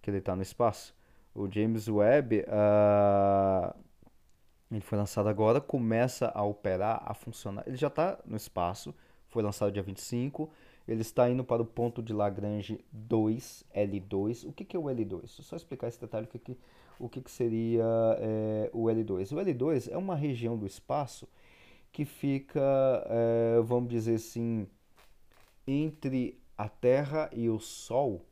que 0.00 0.10
ele 0.10 0.18
está 0.18 0.34
no 0.34 0.42
espaço. 0.42 0.94
O 1.34 1.50
James 1.50 1.88
Webb, 1.88 2.44
uh... 2.48 3.74
ele 4.70 4.80
foi 4.80 4.98
lançado 4.98 5.28
agora, 5.28 5.60
começa 5.60 6.32
a 6.34 6.42
operar, 6.42 7.02
a 7.04 7.14
funcionar. 7.14 7.64
Ele 7.66 7.76
já 7.76 7.88
está 7.88 8.18
no 8.24 8.36
espaço, 8.36 8.94
foi 9.28 9.42
lançado 9.42 9.70
dia 9.70 9.82
25. 9.82 10.50
Ele 10.88 11.02
está 11.02 11.28
indo 11.28 11.44
para 11.44 11.60
o 11.60 11.66
ponto 11.66 12.02
de 12.02 12.14
Lagrange 12.14 12.82
2, 12.90 13.64
L2. 13.74 14.48
O 14.48 14.52
que, 14.52 14.64
que 14.64 14.74
é 14.74 14.80
o 14.80 14.84
L2? 14.84 15.28
Só 15.28 15.54
explicar 15.54 15.88
esse 15.88 16.00
detalhe, 16.00 16.24
o 16.24 16.28
que 16.28 16.56
o 16.98 17.08
que, 17.08 17.20
que 17.20 17.30
seria 17.30 17.84
é, 18.18 18.70
o 18.72 18.84
L2. 18.84 19.32
O 19.32 19.36
L2 19.36 19.90
é 19.90 19.96
uma 19.96 20.16
região 20.16 20.56
do 20.56 20.66
espaço 20.66 21.28
que 21.92 22.04
fica, 22.04 22.60
é, 23.06 23.60
vamos 23.62 23.88
dizer 23.88 24.16
assim, 24.16 24.66
entre 25.66 26.40
a 26.56 26.68
Terra 26.68 27.30
e 27.32 27.48
o 27.48 27.58
Sol. 27.58 28.24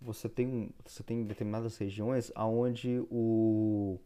Você 0.00 0.28
tem, 0.28 0.70
você 0.84 1.02
tem 1.02 1.24
determinadas 1.24 1.76
regiões 1.76 2.32
onde 2.36 3.04
o, 3.10 3.98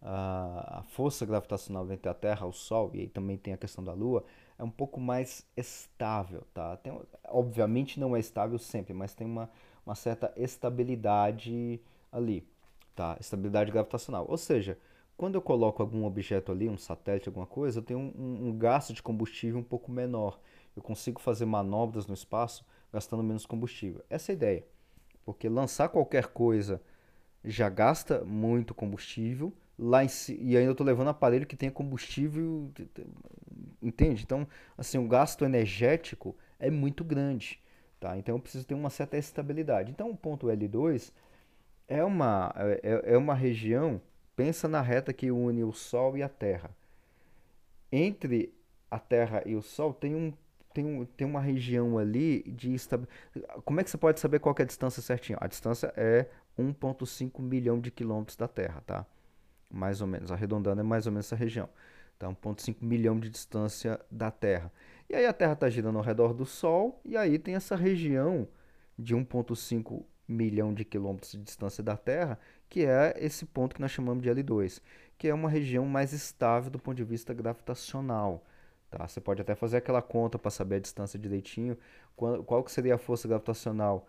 a, 0.00 0.80
a 0.80 0.82
força 0.84 1.26
gravitacional 1.26 1.90
entre 1.90 2.08
a 2.08 2.14
Terra 2.14 2.46
e 2.46 2.48
o 2.48 2.52
Sol, 2.52 2.90
e 2.94 3.00
aí 3.00 3.08
também 3.08 3.36
tem 3.36 3.54
a 3.54 3.58
questão 3.58 3.82
da 3.82 3.92
Lua, 3.92 4.24
é 4.58 4.64
um 4.64 4.70
pouco 4.70 5.00
mais 5.00 5.46
estável. 5.56 6.44
Tá? 6.54 6.76
Tem, 6.76 6.98
obviamente 7.28 7.98
não 7.98 8.16
é 8.16 8.20
estável 8.20 8.58
sempre, 8.58 8.94
mas 8.94 9.14
tem 9.14 9.26
uma, 9.26 9.50
uma 9.84 9.94
certa 9.94 10.32
estabilidade 10.36 11.80
ali 12.10 12.51
tá? 12.94 13.16
Estabilidade 13.20 13.70
gravitacional. 13.70 14.26
Ou 14.28 14.36
seja, 14.36 14.78
quando 15.16 15.34
eu 15.36 15.42
coloco 15.42 15.82
algum 15.82 16.04
objeto 16.04 16.52
ali, 16.52 16.68
um 16.68 16.78
satélite, 16.78 17.28
alguma 17.28 17.46
coisa, 17.46 17.78
eu 17.78 17.82
tenho 17.82 18.00
um, 18.00 18.48
um, 18.48 18.58
gasto 18.58 18.92
de 18.92 19.02
combustível 19.02 19.60
um 19.60 19.64
pouco 19.64 19.90
menor. 19.90 20.40
Eu 20.74 20.82
consigo 20.82 21.20
fazer 21.20 21.44
manobras 21.44 22.06
no 22.06 22.14
espaço 22.14 22.64
gastando 22.92 23.22
menos 23.22 23.46
combustível. 23.46 24.02
Essa 24.10 24.30
é 24.30 24.34
a 24.34 24.36
ideia. 24.36 24.66
Porque 25.24 25.48
lançar 25.48 25.88
qualquer 25.88 26.26
coisa 26.28 26.80
já 27.44 27.68
gasta 27.68 28.24
muito 28.24 28.74
combustível 28.74 29.52
lá 29.78 30.06
si, 30.06 30.38
e 30.40 30.56
ainda 30.56 30.72
estou 30.72 30.86
levando 30.86 31.08
aparelho 31.08 31.46
que 31.46 31.56
tenha 31.56 31.72
combustível, 31.72 32.70
entende? 33.80 34.22
Então, 34.22 34.46
assim, 34.76 34.98
o 34.98 35.08
gasto 35.08 35.44
energético 35.44 36.36
é 36.58 36.70
muito 36.70 37.02
grande, 37.02 37.60
tá? 37.98 38.16
Então 38.16 38.36
eu 38.36 38.40
preciso 38.40 38.66
ter 38.66 38.74
uma 38.74 38.90
certa 38.90 39.16
estabilidade. 39.16 39.90
Então, 39.90 40.10
o 40.10 40.16
ponto 40.16 40.46
L2 40.46 41.12
é 41.92 42.02
uma, 42.02 42.54
é, 42.56 43.12
é 43.12 43.18
uma 43.18 43.34
região, 43.34 44.00
pensa 44.34 44.66
na 44.66 44.80
reta 44.80 45.12
que 45.12 45.30
une 45.30 45.62
o 45.62 45.72
Sol 45.72 46.16
e 46.16 46.22
a 46.22 46.28
Terra. 46.28 46.70
Entre 47.90 48.54
a 48.90 48.98
Terra 48.98 49.42
e 49.44 49.54
o 49.54 49.60
Sol 49.60 49.92
tem, 49.92 50.14
um, 50.14 50.32
tem, 50.72 50.86
um, 50.86 51.04
tem 51.04 51.26
uma 51.26 51.40
região 51.40 51.98
ali 51.98 52.42
de. 52.44 52.74
Como 53.66 53.78
é 53.78 53.84
que 53.84 53.90
você 53.90 53.98
pode 53.98 54.20
saber 54.20 54.38
qual 54.38 54.54
é 54.58 54.62
a 54.62 54.64
distância 54.64 55.02
certinha? 55.02 55.36
A 55.38 55.46
distância 55.46 55.92
é 55.94 56.28
1,5 56.58 57.42
milhão 57.42 57.78
de 57.78 57.90
quilômetros 57.90 58.38
da 58.38 58.48
Terra, 58.48 58.82
tá? 58.86 59.04
Mais 59.70 60.00
ou 60.00 60.06
menos, 60.06 60.32
arredondando 60.32 60.80
é 60.80 60.84
mais 60.84 61.06
ou 61.06 61.12
menos 61.12 61.26
essa 61.26 61.36
região. 61.36 61.68
Tá? 62.18 62.26
1,5 62.26 62.76
milhão 62.80 63.20
de 63.20 63.28
distância 63.28 64.00
da 64.10 64.30
Terra. 64.30 64.72
E 65.10 65.14
aí 65.14 65.26
a 65.26 65.32
Terra 65.32 65.52
está 65.52 65.68
girando 65.68 65.98
ao 65.98 66.04
redor 66.04 66.32
do 66.32 66.46
Sol, 66.46 67.02
e 67.04 67.18
aí 67.18 67.38
tem 67.38 67.54
essa 67.54 67.76
região 67.76 68.48
de 68.98 69.14
1,5 69.14 70.04
milhão 70.26 70.72
de 70.72 70.84
quilômetros 70.84 71.32
de 71.32 71.38
distância 71.38 71.82
da 71.82 71.96
Terra, 71.96 72.38
que 72.68 72.84
é 72.84 73.14
esse 73.18 73.44
ponto 73.44 73.74
que 73.74 73.80
nós 73.80 73.90
chamamos 73.90 74.22
de 74.22 74.30
L2, 74.30 74.80
que 75.18 75.28
é 75.28 75.34
uma 75.34 75.48
região 75.48 75.84
mais 75.86 76.12
estável 76.12 76.70
do 76.70 76.78
ponto 76.78 76.96
de 76.96 77.04
vista 77.04 77.34
gravitacional. 77.34 78.44
Tá? 78.90 79.06
Você 79.06 79.20
pode 79.20 79.40
até 79.40 79.54
fazer 79.54 79.78
aquela 79.78 80.02
conta 80.02 80.38
para 80.38 80.50
saber 80.50 80.76
a 80.76 80.80
distância 80.80 81.18
direitinho, 81.18 81.76
qual, 82.16 82.42
qual 82.44 82.64
que 82.64 82.72
seria 82.72 82.94
a 82.94 82.98
força 82.98 83.26
gravitacional 83.28 84.06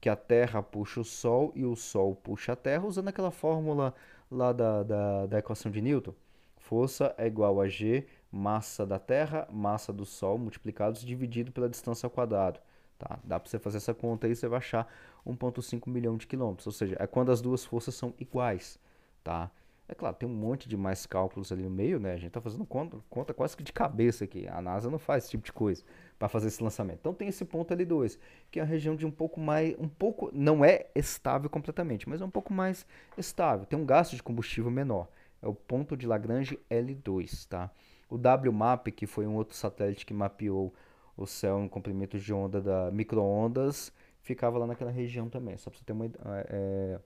que 0.00 0.08
a 0.08 0.16
Terra 0.16 0.62
puxa 0.62 1.00
o 1.00 1.04
Sol 1.04 1.52
e 1.54 1.64
o 1.64 1.76
Sol 1.76 2.16
puxa 2.16 2.54
a 2.54 2.56
Terra, 2.56 2.86
usando 2.86 3.08
aquela 3.08 3.30
fórmula 3.30 3.94
lá 4.30 4.52
da, 4.52 4.82
da, 4.82 5.26
da 5.26 5.38
equação 5.38 5.70
de 5.70 5.80
Newton. 5.80 6.12
Força 6.56 7.14
é 7.16 7.26
igual 7.26 7.60
a 7.60 7.68
G, 7.68 8.06
massa 8.30 8.84
da 8.86 8.98
Terra, 8.98 9.46
massa 9.50 9.92
do 9.92 10.04
Sol, 10.04 10.38
multiplicados, 10.38 11.04
dividido 11.04 11.52
pela 11.52 11.68
distância 11.68 12.06
ao 12.06 12.10
quadrado. 12.10 12.58
Tá? 12.98 13.18
Dá 13.22 13.38
para 13.38 13.48
você 13.48 13.58
fazer 13.58 13.76
essa 13.76 13.92
conta 13.92 14.26
aí, 14.26 14.34
você 14.34 14.48
vai 14.48 14.58
achar 14.58 14.92
1,5 15.26 15.88
milhão 15.88 16.16
de 16.16 16.26
quilômetros, 16.26 16.66
ou 16.66 16.72
seja, 16.72 16.96
é 16.98 17.06
quando 17.06 17.30
as 17.30 17.40
duas 17.40 17.64
forças 17.64 17.94
são 17.94 18.14
iguais, 18.18 18.78
tá? 19.22 19.50
É 19.88 19.94
claro, 19.94 20.16
tem 20.16 20.26
um 20.26 20.32
monte 20.32 20.68
de 20.68 20.76
mais 20.76 21.04
cálculos 21.04 21.52
ali 21.52 21.62
no 21.62 21.68
meio, 21.68 22.00
né? 22.00 22.12
A 22.12 22.16
gente 22.16 22.28
está 22.28 22.40
fazendo 22.40 22.64
conta, 22.64 22.96
conta 23.10 23.34
quase 23.34 23.54
que 23.54 23.62
de 23.62 23.74
cabeça 23.74 24.24
aqui. 24.24 24.48
A 24.48 24.62
NASA 24.62 24.88
não 24.88 24.98
faz 24.98 25.24
esse 25.24 25.32
tipo 25.32 25.44
de 25.44 25.52
coisa 25.52 25.84
para 26.18 26.28
fazer 26.28 26.48
esse 26.48 26.62
lançamento. 26.62 27.00
Então 27.00 27.12
tem 27.12 27.28
esse 27.28 27.44
ponto 27.44 27.74
L2, 27.74 28.18
que 28.50 28.58
é 28.58 28.62
a 28.62 28.64
região 28.64 28.96
de 28.96 29.04
um 29.04 29.10
pouco 29.10 29.38
mais, 29.38 29.76
um 29.78 29.88
pouco, 29.88 30.30
não 30.32 30.64
é 30.64 30.86
estável 30.94 31.50
completamente, 31.50 32.08
mas 32.08 32.22
é 32.22 32.24
um 32.24 32.30
pouco 32.30 32.54
mais 32.54 32.86
estável. 33.18 33.66
Tem 33.66 33.78
um 33.78 33.84
gasto 33.84 34.16
de 34.16 34.22
combustível 34.22 34.70
menor. 34.70 35.08
É 35.42 35.48
o 35.48 35.54
ponto 35.54 35.94
de 35.94 36.06
Lagrange 36.06 36.58
L2, 36.70 37.46
tá? 37.46 37.70
O 38.08 38.16
WMAP, 38.16 38.92
que 38.92 39.06
foi 39.06 39.26
um 39.26 39.34
outro 39.34 39.54
satélite 39.54 40.06
que 40.06 40.14
mapeou 40.14 40.72
o 41.16 41.26
céu 41.26 41.60
em 41.60 41.68
comprimentos 41.68 42.22
de 42.22 42.32
onda 42.32 42.62
da 42.62 42.90
microondas, 42.90 43.92
ficava 44.22 44.58
lá 44.58 44.66
naquela 44.66 44.90
região 44.90 45.28
também. 45.28 45.56
Só 45.56 45.70
para 45.70 45.78
você 45.78 45.84
ter 45.84 45.92
uma, 45.92 46.06
é, 46.06 46.10
é, 46.48 47.00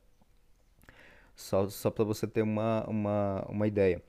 só, 1.35 1.69
só 1.69 1.91
para 1.91 2.05
você 2.05 2.27
ter 2.27 2.43
uma, 2.43 2.85
uma, 2.89 3.47
uma 3.49 3.67
ideia. 3.67 4.03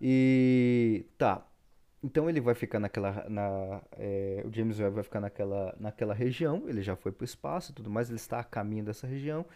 E 0.00 1.06
tá. 1.16 1.46
Então 2.02 2.28
ele 2.28 2.40
vai 2.40 2.54
ficar 2.54 2.78
naquela. 2.78 3.26
Na, 3.28 3.82
é, 3.92 4.42
o 4.44 4.52
James 4.52 4.78
Webb 4.78 4.94
vai 4.94 5.04
ficar 5.04 5.20
naquela, 5.20 5.74
naquela 5.78 6.14
região. 6.14 6.64
Ele 6.68 6.82
já 6.82 6.96
foi 6.96 7.12
para 7.12 7.22
o 7.22 7.24
espaço 7.24 7.72
e 7.72 7.74
tudo 7.74 7.90
mais. 7.90 8.08
Ele 8.08 8.16
está 8.16 8.40
a 8.40 8.44
caminho 8.44 8.84
dessa 8.84 9.06
região. 9.06 9.46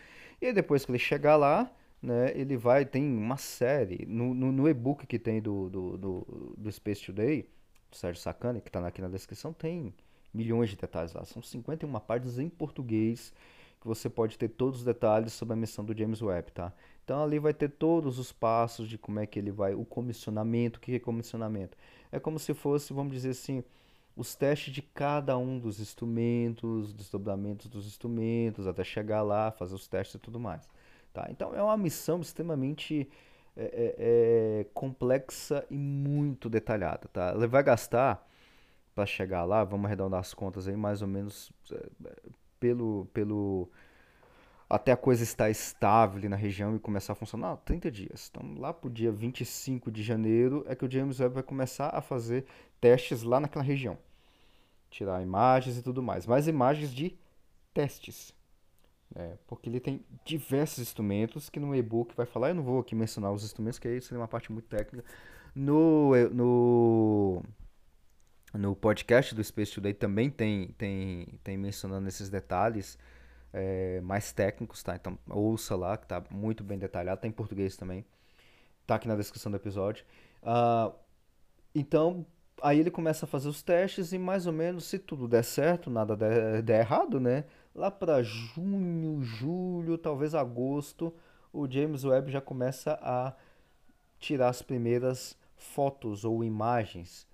E 0.41 0.53
depois 0.53 0.85
que 0.85 0.91
ele 0.91 0.99
chegar 0.99 1.37
lá, 1.37 1.71
né, 2.03 2.33
ele 2.35 2.57
vai. 2.57 2.87
Tem 2.87 3.05
uma 3.05 3.37
série. 3.37 4.07
No, 4.07 4.33
no, 4.35 4.51
no 4.53 4.69
e-book 4.69 5.07
que 5.07 5.19
tem 5.19 5.43
do, 5.43 5.69
do, 5.69 5.99
do, 5.99 6.55
do 6.57 6.73
Space 6.73 7.05
Today, 7.05 7.43
do 7.91 7.97
Sérgio 7.97 8.23
Sacani, 8.23 8.61
que 8.63 8.69
está 8.69 8.87
aqui 8.87 9.03
na 9.03 9.09
descrição, 9.09 9.53
tem 9.53 9.95
milhões 10.33 10.71
de 10.71 10.77
detalhes 10.77 11.13
lá. 11.13 11.25
São 11.25 11.43
51 11.43 11.93
páginas 12.01 12.39
em 12.39 12.49
português 12.49 13.33
que 13.81 13.87
você 13.87 14.09
pode 14.09 14.37
ter 14.37 14.49
todos 14.49 14.81
os 14.81 14.85
detalhes 14.85 15.33
sobre 15.33 15.55
a 15.55 15.57
missão 15.57 15.85
do 15.85 15.97
James 15.97 16.21
Webb, 16.21 16.53
tá? 16.53 16.73
Então 17.05 17.23
ali 17.23 17.39
vai 17.39 17.55
ter 17.55 17.69
todos 17.71 18.19
os 18.19 18.33
passos 18.33 18.89
de 18.89 18.99
como 18.99 19.21
é 19.21 19.27
que 19.27 19.39
ele 19.39 19.51
vai, 19.51 19.75
o 19.75 19.85
comissionamento, 19.85 20.79
o 20.79 20.81
que 20.81 20.95
é 20.95 20.99
comissionamento? 20.99 21.77
É 22.13 22.19
como 22.19 22.39
se 22.39 22.53
fosse, 22.53 22.93
vamos 22.93 23.13
dizer 23.13 23.31
assim, 23.31 23.63
os 24.17 24.35
testes 24.35 24.75
de 24.75 24.83
cada 24.83 25.39
um 25.39 25.59
dos 25.59 25.81
instrumentos, 25.81 26.93
desdobramentos 26.93 27.69
dos 27.69 27.87
instrumentos, 27.87 28.67
até 28.67 28.83
chegar 28.83 29.23
lá, 29.23 29.51
fazer 29.53 29.75
os 29.75 29.87
testes 29.87 30.17
e 30.17 30.19
tudo 30.19 30.41
mais. 30.41 30.69
Tá? 31.13 31.29
Então 31.31 31.55
é 31.55 31.63
uma 31.63 31.77
missão 31.77 32.21
extremamente 32.21 33.09
é, 33.57 33.65
é, 33.65 33.95
é 34.61 34.67
complexa 34.75 35.65
e 35.71 35.77
muito 35.77 36.51
detalhada, 36.51 37.09
tá? 37.13 37.33
Ele 37.35 37.47
vai 37.47 37.63
gastar 37.63 38.28
para 38.99 39.07
chegar 39.07 39.45
lá, 39.45 39.63
vamos 39.63 39.87
arredondar 39.87 40.19
as 40.19 40.35
contas 40.35 40.67
aí, 40.67 40.77
mais 40.77 41.03
ou 41.03 41.07
menos 41.07 41.53
é, 41.71 41.89
pelo, 42.59 43.07
pelo 43.15 43.71
até 44.69 44.91
a 44.91 44.97
coisa 44.97 45.23
estar 45.23 45.49
estável 45.49 46.29
na 46.29 46.35
região 46.35 46.75
e 46.75 46.81
começar 46.81 47.13
a 47.13 47.17
funcionar, 47.17 47.59
30 47.59 47.93
dias. 47.93 48.29
Então, 48.29 48.57
lá 48.59 48.73
para 48.73 48.89
o 48.89 48.91
dia 48.91 49.13
25 49.13 49.89
de 49.89 50.03
janeiro 50.03 50.65
é 50.67 50.75
que 50.75 50.85
o 50.85 50.91
James 50.91 51.21
Webb 51.21 51.35
vai 51.35 51.45
começar 51.45 51.91
a 51.95 52.01
fazer 52.01 52.45
testes 52.81 53.23
lá 53.23 53.39
naquela 53.39 53.65
região. 53.65 53.97
Tirar 54.91 55.23
imagens 55.23 55.79
e 55.79 55.83
tudo 55.83 56.03
mais. 56.03 56.27
Mas 56.27 56.49
imagens 56.49 56.93
de 56.93 57.17
testes. 57.73 58.35
Né? 59.15 59.39
Porque 59.47 59.69
ele 59.69 59.79
tem 59.79 60.05
diversos 60.25 60.81
instrumentos 60.81 61.49
que 61.49 61.61
no 61.61 61.73
e-book 61.73 62.17
vai 62.17 62.27
falar. 62.27 62.49
Eu 62.49 62.57
não 62.57 62.65
vou 62.65 62.81
aqui 62.81 62.97
mencionar 62.97 63.31
os 63.33 63.45
instrumentos, 63.45 63.79
que 63.79 63.87
aí 63.87 64.01
seria 64.01 64.19
uma 64.19 64.27
parte 64.27 64.51
muito 64.51 64.67
técnica. 64.67 65.09
No, 65.55 66.11
no, 66.31 67.45
no 68.55 68.75
podcast 68.75 69.35
do 69.35 69.45
Space 69.45 69.73
Today 69.73 69.93
também 69.93 70.31
tem, 70.31 70.69
tem, 70.79 71.27
tem 71.45 71.57
mencionando 71.57 72.09
esses 72.09 72.31
detalhes 72.31 72.99
é, 73.53 74.01
mais 74.01 74.33
técnicos, 74.33 74.83
tá? 74.83 74.97
Então 74.97 75.19
ouça 75.29 75.77
lá, 75.77 75.97
que 75.97 76.07
tá 76.07 76.23
muito 76.31 76.65
bem 76.65 76.79
detalhado, 76.79 77.21
tá 77.21 77.27
em 77.27 77.33
português 77.33 77.77
também. 77.77 78.05
Tá 78.87 78.95
aqui 78.95 79.07
na 79.07 79.17
descrição 79.17 79.53
do 79.53 79.57
episódio. 79.57 80.05
Uh, 80.43 80.95
então, 81.75 82.25
aí 82.63 82.79
ele 82.79 82.91
começa 82.91 83.27
a 83.27 83.29
fazer 83.29 83.49
os 83.49 83.63
testes 83.63 84.13
e 84.13 84.19
mais 84.19 84.47
ou 84.47 84.53
menos, 84.53 84.85
se 84.85 84.99
tudo 84.99 85.29
der 85.29 85.45
certo, 85.45 85.91
nada 85.91 86.17
der, 86.17 86.63
der 86.63 86.81
errado, 86.81 87.21
né? 87.21 87.45
Lá 87.75 87.91
para 87.91 88.23
junho, 88.23 89.23
julho, 89.23 89.99
talvez 89.99 90.35
agosto, 90.35 91.15
o 91.53 91.71
James 91.71 92.03
Webb 92.05 92.33
já 92.33 92.41
começa 92.41 92.99
a 93.03 93.35
tirar 94.19 94.49
as 94.49 94.63
primeiras 94.63 95.37
fotos 95.55 96.25
ou 96.25 96.43
imagens 96.43 97.28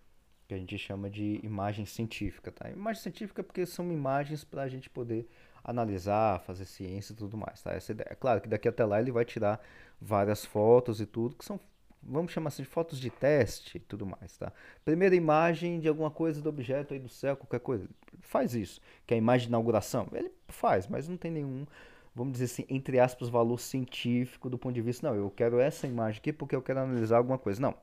que 0.46 0.54
a 0.54 0.58
gente 0.58 0.76
chama 0.78 1.08
de 1.08 1.40
imagem 1.42 1.86
científica, 1.86 2.52
tá? 2.52 2.70
Imagem 2.70 3.02
científica 3.02 3.42
porque 3.42 3.64
são 3.66 3.90
imagens 3.90 4.44
para 4.44 4.62
a 4.62 4.68
gente 4.68 4.90
poder 4.90 5.28
analisar, 5.62 6.40
fazer 6.40 6.66
ciência 6.66 7.12
e 7.12 7.16
tudo 7.16 7.36
mais, 7.36 7.62
tá? 7.62 7.72
Essa 7.72 7.92
ideia. 7.92 8.08
É 8.10 8.14
claro 8.14 8.40
que 8.40 8.48
daqui 8.48 8.68
até 8.68 8.84
lá 8.84 9.00
ele 9.00 9.10
vai 9.10 9.24
tirar 9.24 9.60
várias 10.00 10.44
fotos 10.44 11.00
e 11.00 11.06
tudo, 11.06 11.36
que 11.36 11.44
são, 11.44 11.58
vamos 12.02 12.32
chamar 12.32 12.48
assim, 12.48 12.62
de 12.62 12.68
fotos 12.68 13.00
de 13.00 13.08
teste 13.08 13.78
e 13.78 13.80
tudo 13.80 14.04
mais, 14.04 14.36
tá? 14.36 14.52
Primeira 14.84 15.14
imagem 15.14 15.80
de 15.80 15.88
alguma 15.88 16.10
coisa 16.10 16.42
do 16.42 16.48
objeto 16.50 16.92
aí 16.92 17.00
do 17.00 17.08
céu, 17.08 17.36
qualquer 17.36 17.60
coisa, 17.60 17.88
faz 18.20 18.54
isso. 18.54 18.80
Que 19.06 19.14
é 19.14 19.16
a 19.16 19.18
imagem 19.18 19.46
de 19.46 19.50
inauguração, 19.50 20.06
ele 20.12 20.30
faz, 20.48 20.86
mas 20.86 21.08
não 21.08 21.16
tem 21.16 21.30
nenhum, 21.30 21.66
vamos 22.14 22.34
dizer 22.34 22.44
assim, 22.44 22.66
entre 22.68 23.00
aspas, 23.00 23.30
valor 23.30 23.58
científico 23.58 24.50
do 24.50 24.58
ponto 24.58 24.74
de 24.74 24.82
vista, 24.82 25.08
não, 25.08 25.16
eu 25.16 25.30
quero 25.30 25.58
essa 25.58 25.86
imagem 25.86 26.18
aqui 26.18 26.32
porque 26.32 26.54
eu 26.54 26.62
quero 26.62 26.80
analisar 26.80 27.16
alguma 27.16 27.38
coisa. 27.38 27.60
Não. 27.62 27.74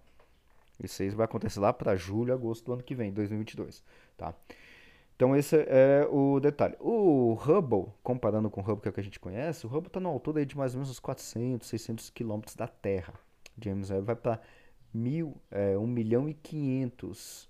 Isso 0.83 1.01
aí 1.01 1.09
vai 1.09 1.25
acontecer 1.25 1.59
lá 1.59 1.71
para 1.71 1.95
julho, 1.95 2.33
agosto 2.33 2.65
do 2.65 2.73
ano 2.73 2.83
que 2.83 2.95
vem, 2.95 3.11
2022, 3.11 3.83
tá? 4.17 4.33
Então 5.15 5.35
esse 5.35 5.55
é 5.55 6.07
o 6.09 6.39
detalhe. 6.39 6.75
O 6.79 7.33
Hubble, 7.33 7.93
comparando 8.01 8.49
com 8.49 8.59
o 8.59 8.63
Hubble 8.63 8.81
que, 8.81 8.87
é 8.87 8.91
o 8.91 8.93
que 8.93 8.99
a 8.99 9.03
gente 9.03 9.19
conhece, 9.19 9.67
o 9.67 9.69
Hubble 9.69 9.87
está 9.87 9.99
na 9.99 10.09
altura 10.09 10.43
de 10.43 10.57
mais 10.57 10.73
ou 10.73 10.79
menos 10.79 10.89
uns 10.89 10.99
400, 10.99 11.67
600 11.67 12.09
quilômetros 12.09 12.55
da 12.55 12.67
Terra. 12.67 13.13
James 13.63 13.91
Webb 13.91 14.05
vai 14.07 14.15
para 14.15 14.41
é, 15.51 15.77
1 15.77 15.85
milhão 15.85 16.27
e 16.27 16.33
500 16.33 17.47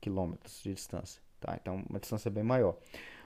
quilômetros 0.00 0.60
de 0.60 0.74
distância. 0.74 1.22
Tá? 1.38 1.56
Então 1.60 1.84
uma 1.88 2.00
distância 2.00 2.28
bem 2.28 2.42
maior. 2.42 2.76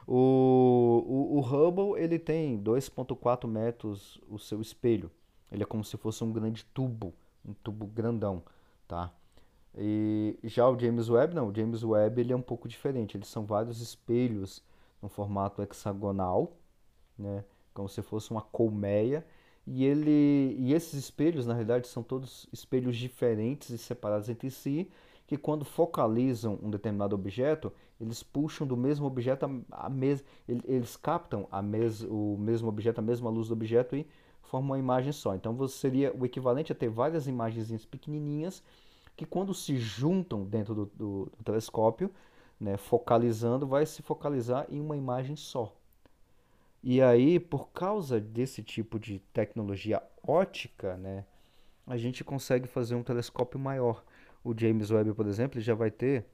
O, 0.06 1.02
o, 1.06 1.38
o 1.38 1.40
Hubble 1.40 1.98
ele 1.98 2.18
tem 2.18 2.62
2,4 2.62 3.48
metros 3.48 4.20
o 4.28 4.38
seu 4.38 4.60
espelho. 4.60 5.10
Ele 5.50 5.62
é 5.62 5.66
como 5.66 5.82
se 5.82 5.96
fosse 5.96 6.22
um 6.22 6.30
grande 6.30 6.62
tubo, 6.66 7.14
um 7.42 7.54
tubo 7.54 7.86
grandão. 7.86 8.42
Tá? 8.86 9.12
E 9.76 10.38
já 10.44 10.68
o 10.68 10.78
James 10.78 11.08
Webb, 11.10 11.34
não, 11.34 11.48
o 11.48 11.54
James 11.54 11.82
Webb 11.82 12.20
ele 12.20 12.32
é 12.32 12.36
um 12.36 12.42
pouco 12.42 12.66
diferente. 12.66 13.16
Eles 13.16 13.28
são 13.28 13.44
vários 13.44 13.80
espelhos 13.80 14.62
no 15.02 15.08
formato 15.08 15.62
hexagonal, 15.62 16.56
né, 17.18 17.44
como 17.74 17.88
se 17.88 18.00
fosse 18.02 18.30
uma 18.30 18.40
colmeia. 18.40 19.26
E 19.66 19.84
ele 19.84 20.56
e 20.58 20.72
esses 20.72 20.94
espelhos, 20.94 21.46
na 21.46 21.52
realidade, 21.52 21.88
são 21.88 22.02
todos 22.02 22.48
espelhos 22.52 22.96
diferentes 22.96 23.70
e 23.70 23.78
separados 23.78 24.28
entre 24.28 24.50
si, 24.50 24.90
que 25.26 25.36
quando 25.36 25.64
focalizam 25.64 26.58
um 26.62 26.70
determinado 26.70 27.14
objeto, 27.14 27.72
eles 28.00 28.22
puxam 28.22 28.66
do 28.66 28.76
mesmo 28.76 29.06
objeto 29.06 29.44
a, 29.44 29.86
a 29.86 29.90
mes, 29.90 30.24
eles 30.46 30.96
captam 30.96 31.48
a 31.50 31.60
mes, 31.60 32.02
o 32.02 32.36
mesmo 32.38 32.68
objeto, 32.68 33.00
a 33.00 33.02
mesma 33.02 33.28
luz 33.28 33.48
do 33.48 33.54
objeto 33.54 33.96
e 33.96 34.06
formam 34.46 34.70
uma 34.70 34.78
imagem 34.78 35.12
só. 35.12 35.34
Então 35.34 35.54
você 35.54 35.76
seria 35.78 36.14
o 36.14 36.24
equivalente 36.24 36.72
a 36.72 36.74
ter 36.74 36.88
várias 36.88 37.26
imagens 37.26 37.84
pequenininhas 37.84 38.62
que 39.16 39.24
quando 39.24 39.54
se 39.54 39.78
juntam 39.78 40.44
dentro 40.44 40.74
do, 40.74 40.86
do, 40.86 41.32
do 41.36 41.44
telescópio, 41.44 42.10
né, 42.60 42.76
focalizando, 42.76 43.66
vai 43.66 43.86
se 43.86 44.02
focalizar 44.02 44.66
em 44.68 44.80
uma 44.80 44.96
imagem 44.96 45.36
só. 45.36 45.74
E 46.82 47.02
aí, 47.02 47.40
por 47.40 47.70
causa 47.70 48.20
desse 48.20 48.62
tipo 48.62 48.98
de 48.98 49.18
tecnologia 49.32 50.02
ótica, 50.22 50.96
né, 50.96 51.24
a 51.86 51.96
gente 51.96 52.22
consegue 52.22 52.66
fazer 52.66 52.94
um 52.94 53.02
telescópio 53.02 53.58
maior. 53.58 54.04
O 54.44 54.54
James 54.56 54.90
Webb, 54.90 55.14
por 55.14 55.26
exemplo, 55.26 55.60
já 55.60 55.74
vai 55.74 55.90
ter 55.90 56.26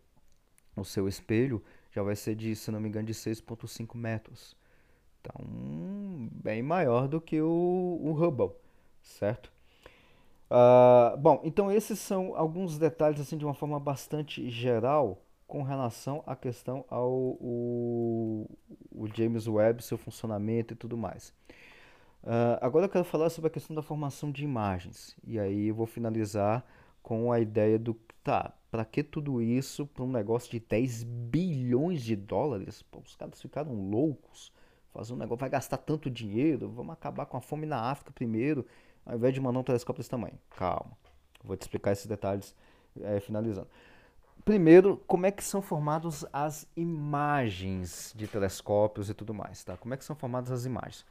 o 0.77 0.85
seu 0.85 1.07
espelho, 1.09 1.63
já 1.91 2.03
vai 2.03 2.17
ser 2.17 2.35
de, 2.35 2.55
se 2.57 2.71
não 2.71 2.81
me 2.81 2.89
engano, 2.89 3.07
de 3.07 3.15
6,5 3.15 3.97
metros. 3.97 4.57
Então, 5.23 6.29
bem 6.33 6.63
maior 6.63 7.07
do 7.07 7.21
que 7.21 7.41
o, 7.41 8.01
o 8.03 8.13
Hubble, 8.13 8.51
certo? 9.01 9.53
Uh, 10.51 11.17
bom, 11.17 11.41
então 11.45 11.71
esses 11.71 11.99
são 11.99 12.37
alguns 12.37 12.77
detalhes 12.77 13.21
assim 13.21 13.39
de 13.39 13.45
uma 13.45 13.55
forma 13.55 13.81
bastante 13.81 14.51
geral 14.51 15.23
com 15.47 15.63
relação 15.63 16.23
à 16.27 16.37
questão 16.37 16.85
ao 16.91 17.11
o, 17.11 18.47
o 18.91 19.07
James 19.15 19.47
Webb, 19.47 19.83
seu 19.83 19.97
funcionamento 19.97 20.75
e 20.75 20.77
tudo 20.77 20.97
mais. 20.97 21.33
Uh, 22.23 22.59
agora 22.61 22.85
eu 22.87 22.89
quero 22.89 23.05
falar 23.05 23.31
sobre 23.31 23.49
a 23.49 23.51
questão 23.51 23.75
da 23.75 23.83
formação 23.83 24.31
de 24.31 24.45
imagens. 24.45 25.17
E 25.25 25.39
aí 25.39 25.69
eu 25.69 25.75
vou 25.75 25.87
finalizar 25.87 26.65
com 27.03 27.33
a 27.33 27.41
ideia 27.41 27.79
do 27.79 27.95
tá, 28.23 28.53
para 28.71 28.85
que 28.85 29.03
tudo 29.03 29.41
isso 29.41 29.87
para 29.87 30.05
um 30.05 30.11
negócio 30.11 30.51
de 30.51 30.61
10 30.61 31.03
bilhões 31.05 32.03
de 32.03 32.17
dólares? 32.17 32.83
Pô, 32.83 33.01
os 33.01 33.17
caras 33.17 33.41
ficaram 33.41 33.75
loucos. 33.91 34.53
Fazer 34.93 35.13
um 35.15 35.17
negócio, 35.17 35.41
vai 35.41 35.49
gastar 35.49 35.79
tanto 35.79 36.11
dinheiro, 36.11 36.69
vamos 36.69 36.93
acabar 36.93 37.27
com 37.27 37.37
a 37.37 37.41
fome 37.41 37.67
na 37.67 37.91
África 37.91 38.13
primeiro 38.13 38.67
ao 39.05 39.17
invés 39.17 39.35
de 39.35 39.41
mandar 39.41 39.61
um 39.61 39.65
telescópio 39.65 40.01
desse 40.01 40.11
tamanho. 40.11 40.39
Calma, 40.57 40.93
vou 41.43 41.57
te 41.57 41.63
explicar 41.63 41.93
esses 41.93 42.07
detalhes 42.07 42.55
é, 43.01 43.21
finalizando. 43.21 43.69
Primeiro, 44.45 44.97
como 45.07 45.27
é 45.27 45.31
que 45.31 45.45
são 45.45 45.63
formadas 45.63 46.27
as 46.33 46.67
imagens 46.77 48.13
de 48.17 48.27
telescópios 48.27 49.09
e 49.09 49.15
tudo 49.15 49.33
mais, 49.33 49.63
tá? 49.63 49.77
Como 49.77 49.95
é 49.95 49.97
que 49.97 50.05
são 50.05 50.17
formadas 50.17 50.51
as 50.51 50.65
imagens? 50.65 51.07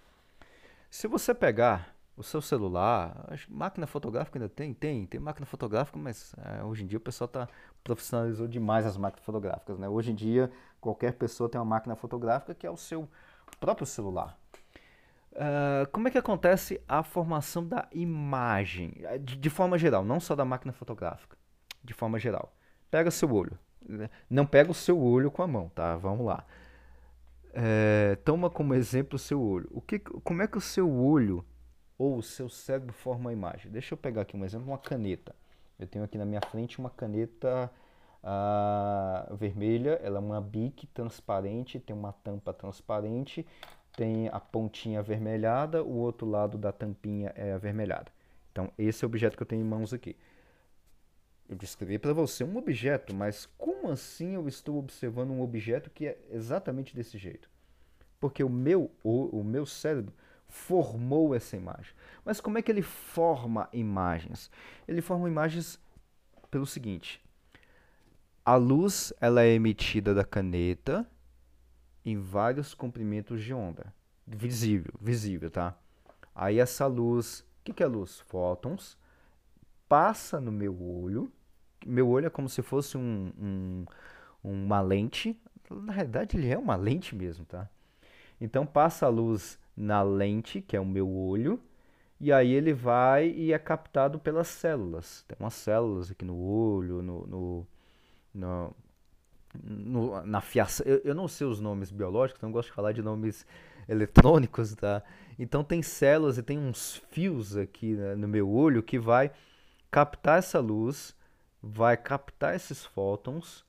Se 0.89 1.07
você 1.07 1.33
pegar 1.33 1.95
o 2.17 2.23
seu 2.23 2.41
celular, 2.41 3.29
máquina 3.47 3.87
fotográfica 3.87 4.37
ainda 4.37 4.49
tem, 4.49 4.73
tem, 4.73 5.05
tem 5.05 5.19
máquina 5.19 5.45
fotográfica, 5.45 5.97
mas 5.97 6.35
é, 6.37 6.63
hoje 6.63 6.83
em 6.83 6.87
dia 6.87 6.97
o 6.97 7.01
pessoal 7.01 7.27
tá 7.27 7.47
profissionalizou 7.83 8.47
demais 8.47 8.85
as 8.85 8.97
máquinas 8.97 9.25
fotográficas, 9.25 9.79
né? 9.79 9.87
Hoje 9.87 10.11
em 10.11 10.15
dia 10.15 10.51
qualquer 10.81 11.13
pessoa 11.13 11.49
tem 11.49 11.59
uma 11.59 11.65
máquina 11.65 11.95
fotográfica 11.95 12.53
que 12.53 12.67
é 12.67 12.69
o 12.69 12.75
seu 12.75 13.07
próprio 13.61 13.85
celular, 13.85 14.37
Uh, 15.31 15.89
como 15.91 16.09
é 16.09 16.11
que 16.11 16.17
acontece 16.17 16.81
a 16.87 17.03
formação 17.03 17.65
da 17.65 17.87
imagem? 17.93 18.93
Eh, 19.03 19.17
de, 19.17 19.37
de, 19.37 19.49
forma 19.49 19.77
geral, 19.77 20.03
não 20.03 20.19
só 20.19 20.35
da 20.35 20.43
máquina 20.43 20.73
fotográfica. 20.73 21.37
De 21.81 21.93
forma 21.93 22.19
geral. 22.19 22.53
Pega 22.89 23.09
seu 23.09 23.31
olho. 23.33 23.57
Não 24.29 24.45
pega 24.45 24.69
o 24.69 24.73
seu 24.73 25.01
olho 25.01 25.31
com 25.31 25.41
a 25.41 25.47
mão, 25.47 25.69
tá? 25.69 25.95
Vamos 25.95 26.25
lá. 26.25 26.45
É, 27.53 28.17
toma 28.23 28.49
como 28.49 28.73
exemplo 28.73 29.15
o 29.15 29.19
seu 29.19 29.41
olho. 29.41 29.67
O 29.71 29.81
que, 29.81 29.99
como 29.99 30.41
é 30.41 30.47
que 30.47 30.57
o 30.57 30.61
seu 30.61 30.91
olho 30.91 31.45
ou 31.97 32.17
o 32.17 32.23
seu 32.23 32.49
cérebro 32.49 32.93
forma 32.93 33.29
a 33.29 33.33
imagem? 33.33 33.71
Deixa 33.71 33.93
eu 33.93 33.97
pegar 33.97 34.23
aqui 34.23 34.35
um 34.35 34.45
exemplo, 34.45 34.67
uma 34.67 34.77
caneta. 34.77 35.33
Eu 35.79 35.87
tenho 35.87 36.05
aqui 36.05 36.17
na 36.17 36.25
minha 36.25 36.41
frente 36.41 36.77
uma 36.77 36.89
caneta 36.89 37.71
uh, 38.23 39.35
vermelha. 39.35 39.99
Ela 40.03 40.17
é 40.17 40.21
uma 40.21 40.41
bique 40.41 40.87
transparente, 40.87 41.79
tem 41.79 41.95
uma 41.95 42.13
tampa 42.13 42.53
transparente 42.53 43.45
tem 43.95 44.29
a 44.29 44.39
pontinha 44.39 44.99
avermelhada, 44.99 45.83
o 45.83 45.97
outro 45.97 46.27
lado 46.27 46.57
da 46.57 46.71
tampinha 46.71 47.31
é 47.35 47.53
avermelhada. 47.53 48.11
Então, 48.51 48.71
esse 48.77 49.03
é 49.03 49.05
o 49.05 49.09
objeto 49.09 49.35
que 49.37 49.43
eu 49.43 49.47
tenho 49.47 49.61
em 49.61 49.67
mãos 49.67 49.93
aqui. 49.93 50.15
Eu 51.47 51.55
descrevi 51.55 51.99
para 51.99 52.13
você 52.13 52.43
um 52.43 52.57
objeto, 52.57 53.13
mas 53.13 53.45
como 53.57 53.89
assim 53.89 54.35
eu 54.35 54.47
estou 54.47 54.77
observando 54.77 55.31
um 55.31 55.41
objeto 55.41 55.89
que 55.89 56.07
é 56.07 56.17
exatamente 56.29 56.95
desse 56.95 57.17
jeito? 57.17 57.49
Porque 58.19 58.43
o 58.43 58.49
meu, 58.49 58.89
o, 59.03 59.39
o 59.39 59.43
meu 59.43 59.65
cérebro 59.65 60.13
formou 60.47 61.35
essa 61.35 61.57
imagem. 61.57 61.93
Mas 62.23 62.39
como 62.39 62.57
é 62.57 62.61
que 62.61 62.71
ele 62.71 62.81
forma 62.81 63.67
imagens? 63.73 64.49
Ele 64.87 65.01
forma 65.01 65.27
imagens 65.27 65.79
pelo 66.49 66.65
seguinte: 66.65 67.21
a 68.51 68.57
luz 68.57 69.13
ela 69.21 69.43
é 69.43 69.53
emitida 69.53 70.13
da 70.13 70.25
caneta 70.25 71.09
em 72.03 72.17
vários 72.17 72.73
comprimentos 72.73 73.41
de 73.41 73.53
onda. 73.53 73.93
Visível, 74.27 74.93
visível, 74.99 75.49
tá? 75.49 75.77
Aí 76.35 76.59
essa 76.59 76.85
luz, 76.85 77.39
o 77.39 77.45
que, 77.63 77.71
que 77.71 77.81
é 77.81 77.87
luz? 77.87 78.19
Fótons. 78.27 78.97
passa 79.87 80.41
no 80.41 80.51
meu 80.51 80.77
olho. 80.83 81.31
Meu 81.85 82.09
olho 82.09 82.25
é 82.25 82.29
como 82.29 82.49
se 82.49 82.61
fosse 82.61 82.97
um, 82.97 83.31
um, 83.39 83.85
uma 84.43 84.81
lente. 84.81 85.41
Na 85.69 85.93
realidade, 85.93 86.35
ele 86.35 86.49
é 86.49 86.57
uma 86.57 86.75
lente 86.75 87.15
mesmo, 87.15 87.45
tá? 87.45 87.69
Então 88.41 88.65
passa 88.65 89.05
a 89.05 89.09
luz 89.09 89.57
na 89.77 90.03
lente, 90.03 90.59
que 90.59 90.75
é 90.75 90.79
o 90.81 90.85
meu 90.85 91.09
olho, 91.09 91.57
e 92.19 92.33
aí 92.33 92.51
ele 92.51 92.73
vai 92.73 93.29
e 93.29 93.53
é 93.53 93.57
captado 93.57 94.19
pelas 94.19 94.49
células. 94.49 95.23
Tem 95.25 95.37
umas 95.39 95.53
células 95.53 96.11
aqui 96.11 96.25
no 96.25 96.35
olho, 96.37 97.01
no, 97.01 97.25
no, 97.25 97.67
no, 98.33 98.75
no 99.53 100.25
na 100.25 100.41
fiação. 100.41 100.85
Eu, 100.85 101.01
eu, 101.03 101.15
não 101.15 101.27
sei 101.27 101.47
os 101.47 101.59
nomes 101.59 101.91
biológicos, 101.91 102.39
então 102.39 102.49
eu 102.49 102.53
gosto 102.53 102.69
de 102.69 102.75
falar 102.75 102.91
de 102.91 103.01
nomes 103.01 103.45
eletrônicos, 103.87 104.73
tá? 104.75 105.03
Então 105.37 105.63
tem 105.63 105.81
células 105.81 106.37
e 106.37 106.43
tem 106.43 106.57
uns 106.57 107.01
fios 107.11 107.57
aqui 107.57 107.95
né, 107.95 108.15
no 108.15 108.27
meu 108.27 108.49
olho 108.49 108.83
que 108.83 108.99
vai 108.99 109.31
captar 109.89 110.39
essa 110.39 110.59
luz, 110.59 111.15
vai 111.61 111.97
captar 111.97 112.55
esses 112.55 112.85
fótons, 112.85 113.65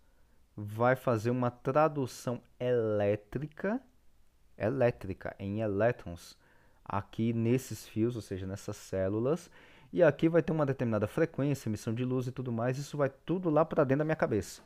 vai 0.57 0.95
fazer 0.95 1.31
uma 1.31 1.51
tradução 1.51 2.41
elétrica, 2.61 3.81
elétrica 4.57 5.35
em 5.39 5.61
elétrons 5.61 6.37
aqui 6.85 7.33
nesses 7.33 7.89
fios, 7.89 8.17
ou 8.17 8.23
seja, 8.23 8.47
nessas 8.47 8.77
células, 8.77 9.51
e 9.93 10.03
aqui 10.03 10.29
vai 10.29 10.43
ter 10.43 10.53
uma 10.53 10.65
determinada 10.65 11.07
frequência, 11.07 11.69
emissão 11.69 11.95
de 11.95 12.05
luz 12.05 12.27
e 12.27 12.33
tudo 12.33 12.51
mais, 12.51 12.79
isso 12.79 12.97
vai 12.97 13.11
tudo 13.27 13.51
lá 13.51 13.65
para 13.65 13.85
dentro 13.85 13.99
da 13.99 14.05
minha 14.05 14.17
cabeça, 14.17 14.63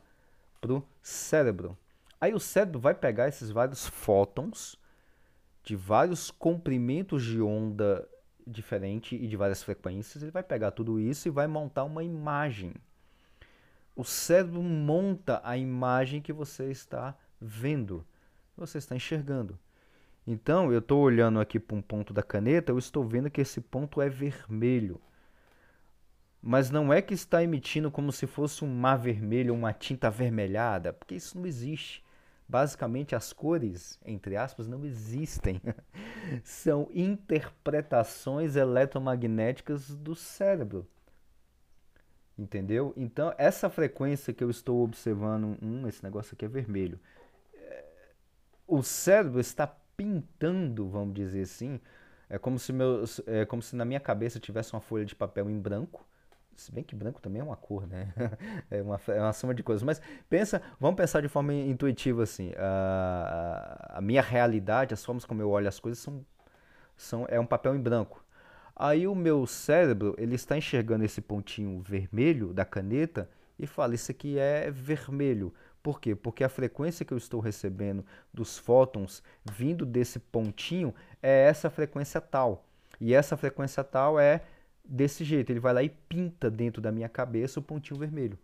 pro 0.61 0.83
cérebro. 1.01 1.77
Aí 2.19 2.33
o 2.33 2.39
cérebro 2.39 2.79
vai 2.79 2.93
pegar 2.93 3.27
esses 3.27 3.51
vários 3.51 3.87
fótons 3.87 4.79
de 5.63 5.75
vários 5.75 6.31
comprimentos 6.31 7.23
de 7.23 7.41
onda 7.41 8.07
diferente 8.45 9.15
e 9.15 9.27
de 9.27 9.35
várias 9.35 9.61
frequências, 9.61 10.23
ele 10.23 10.31
vai 10.31 10.43
pegar 10.43 10.71
tudo 10.71 10.99
isso 10.99 11.27
e 11.27 11.31
vai 11.31 11.45
montar 11.45 11.83
uma 11.83 12.03
imagem. 12.03 12.73
O 13.93 14.05
cérebro 14.05 14.61
monta 14.63 15.41
a 15.43 15.57
imagem 15.57 16.21
que 16.21 16.31
você 16.31 16.71
está 16.71 17.15
vendo, 17.41 18.05
você 18.55 18.77
está 18.77 18.95
enxergando. 18.95 19.59
Então, 20.25 20.71
eu 20.71 20.79
estou 20.79 21.01
olhando 21.01 21.39
aqui 21.39 21.59
para 21.59 21.75
um 21.75 21.81
ponto 21.81 22.13
da 22.13 22.23
caneta, 22.23 22.71
eu 22.71 22.77
estou 22.77 23.03
vendo 23.03 23.29
que 23.29 23.41
esse 23.41 23.59
ponto 23.59 24.01
é 24.01 24.09
vermelho. 24.09 25.01
Mas 26.49 26.71
não 26.71 26.93
é 26.93 27.01
que 27.01 27.13
está 27.13 27.43
emitindo 27.43 27.91
como 27.91 28.09
se 28.09 28.25
fosse 28.25 28.63
um 28.63 28.73
mar 28.73 28.97
vermelho 28.97 29.53
uma 29.53 29.73
tinta 29.73 30.07
avermelhada, 30.07 30.93
porque 30.93 31.15
isso 31.15 31.37
não 31.37 31.45
existe. 31.45 32.01
Basicamente, 32.47 33.13
as 33.13 33.33
cores, 33.33 33.99
entre 34.05 34.37
aspas, 34.37 34.65
não 34.65 34.85
existem. 34.85 35.61
São 36.45 36.89
interpretações 36.93 38.55
eletromagnéticas 38.55 39.93
do 39.93 40.15
cérebro. 40.15 40.87
Entendeu? 42.37 42.93
Então, 42.95 43.35
essa 43.37 43.69
frequência 43.69 44.33
que 44.33 44.41
eu 44.41 44.49
estou 44.49 44.85
observando, 44.85 45.57
hum, 45.61 45.85
esse 45.85 46.01
negócio 46.01 46.33
aqui 46.33 46.45
é 46.45 46.47
vermelho. 46.47 46.97
É, 47.55 47.83
o 48.65 48.81
cérebro 48.81 49.41
está 49.41 49.67
pintando, 49.97 50.87
vamos 50.87 51.13
dizer 51.13 51.41
assim. 51.41 51.77
É 52.29 52.37
como 52.37 52.57
se, 52.57 52.71
meu, 52.71 53.03
é 53.25 53.43
como 53.43 53.61
se 53.61 53.75
na 53.75 53.83
minha 53.83 53.99
cabeça 53.99 54.39
tivesse 54.39 54.71
uma 54.71 54.79
folha 54.79 55.03
de 55.03 55.13
papel 55.13 55.49
em 55.49 55.59
branco 55.59 56.07
se 56.57 56.71
bem 56.71 56.83
que 56.83 56.95
branco 56.95 57.21
também 57.21 57.39
é 57.39 57.43
uma 57.43 57.55
cor, 57.55 57.87
né? 57.87 58.11
é, 58.69 58.81
uma, 58.81 58.99
é 59.09 59.21
uma 59.21 59.31
soma 59.31 59.53
de 59.53 59.61
coisas. 59.61 59.83
Mas 59.83 60.01
pensa, 60.27 60.61
vamos 60.79 60.97
pensar 60.97 61.21
de 61.21 61.27
forma 61.27 61.53
intuitiva 61.53 62.23
assim. 62.23 62.51
A, 62.57 63.97
a 63.97 64.01
minha 64.01 64.23
realidade, 64.23 64.93
as 64.93 65.05
formas 65.05 65.23
como 65.23 65.39
eu 65.41 65.49
olho 65.51 65.67
as 65.67 65.79
coisas 65.79 65.99
são, 65.99 66.25
são 66.97 67.25
é 67.29 67.39
um 67.39 67.45
papel 67.45 67.75
em 67.75 67.79
branco. 67.79 68.25
Aí 68.75 69.07
o 69.07 69.13
meu 69.13 69.45
cérebro 69.45 70.15
ele 70.17 70.35
está 70.35 70.57
enxergando 70.57 71.05
esse 71.05 71.21
pontinho 71.21 71.79
vermelho 71.81 72.53
da 72.53 72.65
caneta 72.65 73.29
e 73.57 73.67
fala 73.67 73.93
isso 73.93 74.11
aqui 74.11 74.39
é 74.39 74.71
vermelho. 74.71 75.53
Por 75.81 76.01
quê? 76.01 76.15
Porque 76.15 76.43
a 76.43 76.49
frequência 76.49 77.05
que 77.05 77.13
eu 77.13 77.17
estou 77.17 77.39
recebendo 77.39 78.03
dos 78.33 78.57
fótons 78.57 79.23
vindo 79.51 79.85
desse 79.85 80.19
pontinho 80.19 80.93
é 81.21 81.45
essa 81.45 81.69
frequência 81.69 82.19
tal. 82.19 82.65
E 82.99 83.13
essa 83.13 83.37
frequência 83.37 83.83
tal 83.83 84.19
é 84.19 84.41
desse 84.87 85.23
jeito. 85.23 85.51
Ele 85.51 85.59
vai 85.59 85.73
lá 85.73 85.83
e 85.83 85.89
pinta 85.89 86.49
dentro 86.49 86.81
da 86.81 86.91
minha 86.91 87.09
cabeça 87.09 87.59
o 87.59 87.63
pontinho 87.63 87.99
vermelho. 87.99 88.37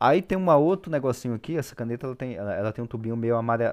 Aí 0.00 0.20
tem 0.20 0.36
um 0.36 0.50
outro 0.50 0.90
negocinho 0.90 1.34
aqui, 1.34 1.56
essa 1.56 1.74
caneta 1.74 2.06
ela 2.06 2.16
tem, 2.16 2.34
ela, 2.34 2.54
ela 2.54 2.72
tem 2.72 2.82
um 2.82 2.86
tubinho 2.86 3.16
meio 3.16 3.36
amare... 3.36 3.64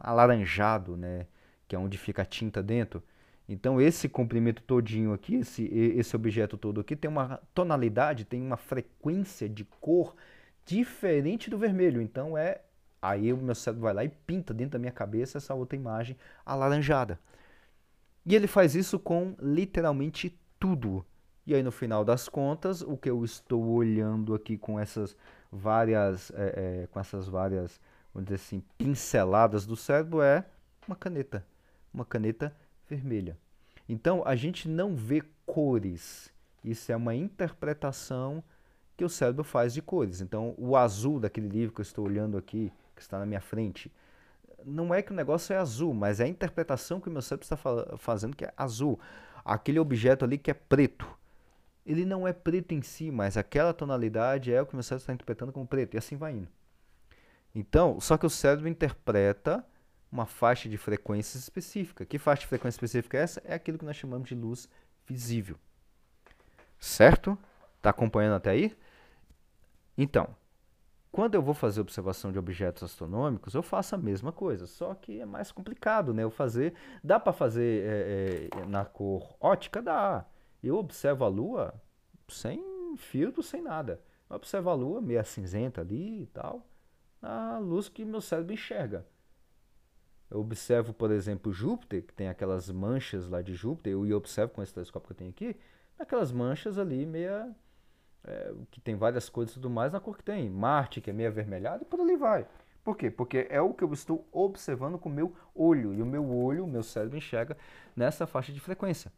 alaranjado, 0.00 0.96
né? 0.96 1.26
Que 1.68 1.76
é 1.76 1.78
onde 1.78 1.96
fica 1.96 2.22
a 2.22 2.24
tinta 2.24 2.62
dentro. 2.62 3.02
Então 3.48 3.80
esse 3.80 4.08
comprimento 4.08 4.62
todinho 4.62 5.12
aqui, 5.12 5.36
esse, 5.36 5.64
esse 5.64 6.14
objeto 6.14 6.56
todo 6.56 6.80
aqui, 6.80 6.94
tem 6.96 7.10
uma 7.10 7.40
tonalidade, 7.54 8.24
tem 8.24 8.40
uma 8.40 8.56
frequência 8.56 9.48
de 9.48 9.64
cor 9.80 10.14
diferente 10.64 11.50
do 11.50 11.58
vermelho. 11.58 12.00
Então 12.00 12.36
é. 12.36 12.60
Aí 13.02 13.32
o 13.32 13.36
meu 13.38 13.54
cérebro 13.54 13.84
vai 13.84 13.94
lá 13.94 14.04
e 14.04 14.10
pinta 14.10 14.52
dentro 14.52 14.72
da 14.72 14.78
minha 14.78 14.92
cabeça 14.92 15.38
essa 15.38 15.54
outra 15.54 15.74
imagem 15.74 16.16
alaranjada. 16.44 17.18
E 18.26 18.34
ele 18.34 18.46
faz 18.46 18.74
isso 18.74 18.98
com 18.98 19.34
literalmente 19.40 20.38
tudo. 20.58 21.04
E 21.46 21.54
aí, 21.54 21.62
no 21.62 21.72
final 21.72 22.04
das 22.04 22.28
contas, 22.28 22.82
o 22.82 22.96
que 22.96 23.10
eu 23.10 23.24
estou 23.24 23.64
olhando 23.64 24.34
aqui 24.34 24.58
com 24.58 24.78
essas 24.78 25.16
várias, 25.50 26.30
é, 26.32 26.82
é, 26.82 26.86
com 26.88 27.00
essas 27.00 27.28
várias, 27.28 27.80
vamos 28.14 28.26
dizer 28.28 28.36
assim, 28.36 28.62
pinceladas 28.76 29.66
do 29.66 29.74
cérebro 29.74 30.22
é 30.22 30.44
uma 30.86 30.96
caneta, 30.96 31.44
uma 31.92 32.04
caneta 32.04 32.54
vermelha. 32.88 33.36
Então, 33.88 34.22
a 34.24 34.36
gente 34.36 34.68
não 34.68 34.94
vê 34.94 35.22
cores. 35.46 36.32
Isso 36.62 36.92
é 36.92 36.96
uma 36.96 37.14
interpretação 37.14 38.44
que 38.96 39.04
o 39.04 39.08
cérebro 39.08 39.42
faz 39.42 39.72
de 39.72 39.80
cores. 39.80 40.20
Então, 40.20 40.54
o 40.58 40.76
azul 40.76 41.18
daquele 41.18 41.48
livro 41.48 41.74
que 41.74 41.80
eu 41.80 41.84
estou 41.84 42.04
olhando 42.04 42.36
aqui, 42.36 42.70
que 42.94 43.00
está 43.00 43.18
na 43.18 43.26
minha 43.26 43.40
frente, 43.40 43.90
não 44.64 44.94
é 44.94 45.00
que 45.00 45.10
o 45.10 45.16
negócio 45.16 45.54
é 45.54 45.56
azul, 45.56 45.94
mas 45.94 46.20
é 46.20 46.24
a 46.24 46.28
interpretação 46.28 47.00
que 47.00 47.08
o 47.08 47.12
meu 47.12 47.22
cérebro 47.22 47.44
está 47.44 47.56
fazendo 47.96 48.36
que 48.36 48.44
é 48.44 48.52
azul. 48.56 49.00
Aquele 49.42 49.78
objeto 49.78 50.24
ali 50.24 50.36
que 50.36 50.50
é 50.50 50.54
preto 50.54 51.06
ele 51.84 52.04
não 52.04 52.26
é 52.26 52.32
preto 52.32 52.72
em 52.72 52.82
si, 52.82 53.10
mas 53.10 53.36
aquela 53.36 53.72
tonalidade 53.72 54.52
é 54.52 54.60
o 54.60 54.66
que 54.66 54.74
o 54.74 54.76
meu 54.76 54.82
cérebro 54.82 55.02
está 55.02 55.12
interpretando 55.12 55.52
como 55.52 55.66
preto, 55.66 55.94
e 55.94 55.98
assim 55.98 56.16
vai 56.16 56.32
indo. 56.32 56.48
Então, 57.54 58.00
só 58.00 58.16
que 58.16 58.26
o 58.26 58.30
cérebro 58.30 58.68
interpreta 58.68 59.64
uma 60.10 60.26
faixa 60.26 60.68
de 60.68 60.76
frequência 60.76 61.38
específica. 61.38 62.04
Que 62.04 62.18
faixa 62.18 62.42
de 62.42 62.48
frequência 62.48 62.76
específica 62.76 63.18
é 63.18 63.22
essa? 63.22 63.42
É 63.44 63.54
aquilo 63.54 63.78
que 63.78 63.84
nós 63.84 63.96
chamamos 63.96 64.28
de 64.28 64.34
luz 64.34 64.68
visível. 65.06 65.56
Certo? 66.78 67.38
Está 67.76 67.90
acompanhando 67.90 68.34
até 68.34 68.50
aí? 68.50 68.76
Então, 69.96 70.34
quando 71.12 71.34
eu 71.34 71.42
vou 71.42 71.54
fazer 71.54 71.80
observação 71.80 72.30
de 72.30 72.38
objetos 72.38 72.82
astronômicos, 72.82 73.54
eu 73.54 73.62
faço 73.62 73.94
a 73.94 73.98
mesma 73.98 74.32
coisa, 74.32 74.66
só 74.66 74.94
que 74.94 75.20
é 75.20 75.26
mais 75.26 75.50
complicado, 75.50 76.14
né? 76.14 76.22
Eu 76.22 76.30
fazer, 76.30 76.74
dá 77.02 77.18
para 77.18 77.32
fazer 77.32 77.84
é, 77.84 78.48
é, 78.60 78.64
na 78.66 78.84
cor 78.84 79.36
ótica, 79.40 79.82
dá. 79.82 80.24
Eu 80.62 80.76
observo 80.76 81.24
a 81.24 81.28
Lua 81.28 81.74
sem 82.28 82.96
filtro, 82.96 83.42
sem 83.42 83.62
nada. 83.62 84.00
Eu 84.28 84.36
observo 84.36 84.70
a 84.70 84.74
Lua 84.74 85.00
meio 85.00 85.24
cinzenta 85.24 85.80
ali 85.80 86.22
e 86.22 86.26
tal, 86.26 86.66
a 87.22 87.58
luz 87.58 87.88
que 87.88 88.04
meu 88.04 88.20
cérebro 88.20 88.52
enxerga. 88.52 89.06
Eu 90.30 90.40
observo, 90.40 90.92
por 90.92 91.10
exemplo, 91.10 91.52
Júpiter, 91.52 92.02
que 92.06 92.14
tem 92.14 92.28
aquelas 92.28 92.70
manchas 92.70 93.28
lá 93.28 93.42
de 93.42 93.54
Júpiter, 93.54 93.92
eu 93.92 94.16
observo 94.16 94.52
com 94.52 94.62
esse 94.62 94.72
telescópio 94.72 95.08
que 95.08 95.12
eu 95.12 95.16
tenho 95.16 95.30
aqui, 95.30 95.56
aquelas 95.98 96.30
manchas 96.30 96.78
ali 96.78 97.04
meia. 97.04 97.54
É, 98.22 98.52
que 98.70 98.82
tem 98.82 98.94
várias 98.96 99.30
cores 99.30 99.50
e 99.50 99.54
tudo 99.54 99.70
mais 99.70 99.94
na 99.94 99.98
cor 99.98 100.16
que 100.16 100.22
tem. 100.22 100.48
Marte, 100.50 101.00
que 101.00 101.08
é 101.08 101.12
meio 101.12 101.30
avermelhado, 101.30 101.82
e 101.82 101.86
por 101.86 102.00
ali 102.00 102.16
vai. 102.16 102.46
Por 102.84 102.94
quê? 102.94 103.10
Porque 103.10 103.46
é 103.48 103.60
o 103.62 103.72
que 103.72 103.82
eu 103.82 103.92
estou 103.94 104.28
observando 104.30 104.98
com 104.98 105.08
o 105.08 105.12
meu 105.12 105.34
olho. 105.54 105.94
E 105.94 106.02
o 106.02 106.06
meu 106.06 106.30
olho, 106.30 106.64
o 106.64 106.66
meu 106.66 106.82
cérebro 106.82 107.16
enxerga 107.16 107.56
nessa 107.96 108.26
faixa 108.26 108.52
de 108.52 108.60
frequência 108.60 109.10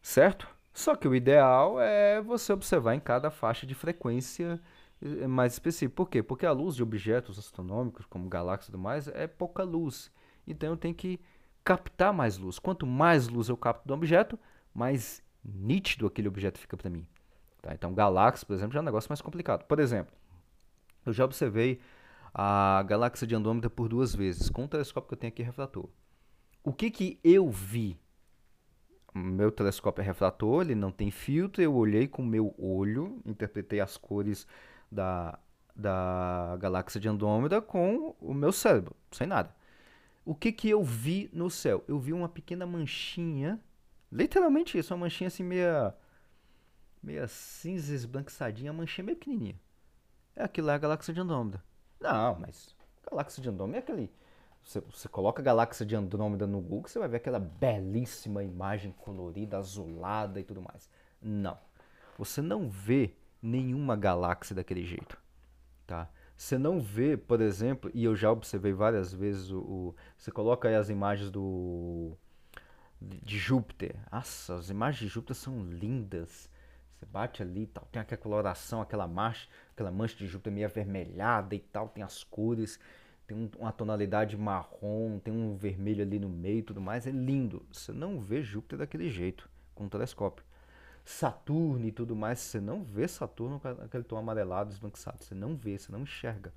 certo? 0.00 0.48
Só 0.72 0.94
que 0.94 1.08
o 1.08 1.14
ideal 1.14 1.80
é 1.80 2.20
você 2.20 2.52
observar 2.52 2.94
em 2.94 3.00
cada 3.00 3.30
faixa 3.30 3.66
de 3.66 3.74
frequência 3.74 4.60
eh, 5.02 5.26
mais 5.26 5.52
específica. 5.54 5.94
Por 5.94 6.08
quê? 6.08 6.22
Porque 6.22 6.46
a 6.46 6.52
luz 6.52 6.76
de 6.76 6.82
objetos 6.82 7.38
astronômicos, 7.38 8.06
como 8.06 8.28
galáxias 8.28 8.68
e 8.68 8.72
tudo 8.72 8.80
mais, 8.80 9.08
é 9.08 9.26
pouca 9.26 9.62
luz. 9.62 10.10
Então 10.46 10.70
eu 10.70 10.76
tenho 10.76 10.94
que 10.94 11.20
captar 11.64 12.12
mais 12.12 12.38
luz. 12.38 12.58
Quanto 12.58 12.86
mais 12.86 13.28
luz 13.28 13.48
eu 13.48 13.56
capto 13.56 13.86
do 13.86 13.94
objeto, 13.94 14.38
mais 14.72 15.22
nítido 15.44 16.06
aquele 16.06 16.28
objeto 16.28 16.58
fica 16.58 16.76
para 16.76 16.90
mim. 16.90 17.06
Tá? 17.60 17.74
Então 17.74 17.92
galáxias, 17.92 18.44
por 18.44 18.54
exemplo, 18.54 18.72
já 18.72 18.80
é 18.80 18.82
um 18.82 18.86
negócio 18.86 19.10
mais 19.10 19.20
complicado. 19.20 19.64
Por 19.64 19.80
exemplo, 19.80 20.14
eu 21.04 21.12
já 21.12 21.24
observei 21.24 21.80
a 22.32 22.82
galáxia 22.86 23.26
de 23.26 23.34
Andrômeda 23.34 23.68
por 23.68 23.88
duas 23.88 24.14
vezes, 24.14 24.48
com 24.48 24.64
o 24.64 24.68
telescópio 24.68 25.08
que 25.08 25.14
eu 25.14 25.18
tenho 25.18 25.32
aqui 25.32 25.42
refrator. 25.42 25.88
O 26.62 26.72
que, 26.72 26.90
que 26.90 27.18
eu 27.24 27.50
vi 27.50 27.98
meu 29.14 29.50
telescópio 29.50 30.02
é 30.02 30.04
refrator, 30.04 30.62
ele 30.62 30.74
não 30.74 30.92
tem 30.92 31.10
filtro, 31.10 31.62
eu 31.62 31.74
olhei 31.74 32.06
com 32.06 32.22
o 32.22 32.26
meu 32.26 32.54
olho, 32.58 33.20
interpretei 33.24 33.80
as 33.80 33.96
cores 33.96 34.46
da, 34.90 35.38
da 35.74 36.56
galáxia 36.60 37.00
de 37.00 37.08
Andrômeda 37.08 37.60
com 37.60 38.14
o 38.20 38.32
meu 38.32 38.52
cérebro, 38.52 38.94
sem 39.10 39.26
nada. 39.26 39.54
O 40.24 40.34
que, 40.34 40.52
que 40.52 40.68
eu 40.68 40.82
vi 40.84 41.28
no 41.32 41.50
céu? 41.50 41.82
Eu 41.88 41.98
vi 41.98 42.12
uma 42.12 42.28
pequena 42.28 42.66
manchinha, 42.66 43.60
literalmente 44.12 44.78
isso, 44.78 44.94
uma 44.94 45.00
manchinha 45.00 45.28
assim 45.28 45.42
meia 45.42 45.94
meia 47.02 47.26
cinza 47.26 47.94
esbranquiçadinha, 47.94 48.70
a 48.70 48.74
manchinha 48.74 49.04
meio 49.04 49.16
pequenininha. 49.18 49.58
É 50.36 50.44
aquilo 50.44 50.66
lá, 50.66 50.74
a 50.74 50.78
galáxia 50.78 51.14
de 51.14 51.20
Andrômeda. 51.20 51.62
Não, 51.98 52.38
mas 52.38 52.74
galáxia 53.10 53.42
de 53.42 53.48
Andrômeda 53.48 53.78
é 53.78 53.80
aquele... 53.80 54.12
Você, 54.64 54.80
você 54.80 55.08
coloca 55.08 55.42
a 55.42 55.44
galáxia 55.44 55.84
de 55.84 55.96
Andrômeda 55.96 56.46
no 56.46 56.60
Google, 56.60 56.88
você 56.88 56.98
vai 56.98 57.08
ver 57.08 57.16
aquela 57.16 57.40
belíssima 57.40 58.42
imagem 58.42 58.92
colorida, 58.92 59.58
azulada 59.58 60.38
e 60.38 60.44
tudo 60.44 60.62
mais. 60.62 60.88
Não. 61.20 61.58
Você 62.18 62.40
não 62.42 62.68
vê 62.68 63.14
nenhuma 63.42 63.96
galáxia 63.96 64.54
daquele 64.54 64.84
jeito, 64.84 65.18
tá? 65.86 66.08
Você 66.36 66.56
não 66.56 66.80
vê, 66.80 67.16
por 67.16 67.40
exemplo, 67.40 67.90
e 67.92 68.04
eu 68.04 68.16
já 68.16 68.30
observei 68.30 68.72
várias 68.72 69.12
vezes 69.12 69.50
o, 69.50 69.58
o 69.58 69.94
você 70.16 70.30
coloca 70.30 70.68
aí 70.68 70.74
as 70.74 70.88
imagens 70.88 71.30
do 71.30 72.16
de 73.00 73.38
Júpiter. 73.38 73.96
Nossa, 74.12 74.56
as 74.56 74.70
imagens 74.70 75.00
de 75.00 75.08
Júpiter 75.08 75.36
são 75.36 75.64
lindas. 75.64 76.48
Você 76.94 77.06
bate 77.06 77.42
ali 77.42 77.62
e 77.62 77.66
tal, 77.66 77.86
tem 77.90 78.00
aquela 78.00 78.20
coloração, 78.20 78.82
aquela 78.82 79.06
mancha, 79.06 79.48
aquela 79.72 79.90
mancha 79.90 80.16
de 80.16 80.26
Júpiter 80.26 80.52
meio 80.52 80.66
avermelhada 80.66 81.54
e 81.54 81.60
tal, 81.60 81.88
tem 81.88 82.02
as 82.02 82.22
cores, 82.22 82.78
tem 83.30 83.36
um, 83.36 83.48
uma 83.60 83.70
tonalidade 83.70 84.36
marrom, 84.36 85.20
tem 85.20 85.32
um 85.32 85.54
vermelho 85.54 86.02
ali 86.02 86.18
no 86.18 86.28
meio 86.28 86.58
e 86.58 86.62
tudo 86.62 86.80
mais, 86.80 87.06
é 87.06 87.12
lindo. 87.12 87.64
Você 87.72 87.92
não 87.92 88.18
vê 88.18 88.42
Júpiter 88.42 88.80
daquele 88.80 89.08
jeito 89.08 89.48
com 89.72 89.84
o 89.86 89.88
telescópio. 89.88 90.44
Saturno 91.04 91.86
e 91.86 91.92
tudo 91.92 92.16
mais, 92.16 92.40
você 92.40 92.60
não 92.60 92.82
vê 92.82 93.06
Saturno 93.06 93.60
com 93.60 93.68
aquele 93.68 94.02
tom 94.02 94.16
amarelado, 94.16 94.72
esbranquiçado, 94.72 95.22
você 95.22 95.34
não 95.34 95.56
vê, 95.56 95.78
você 95.78 95.92
não 95.92 96.00
enxerga. 96.00 96.52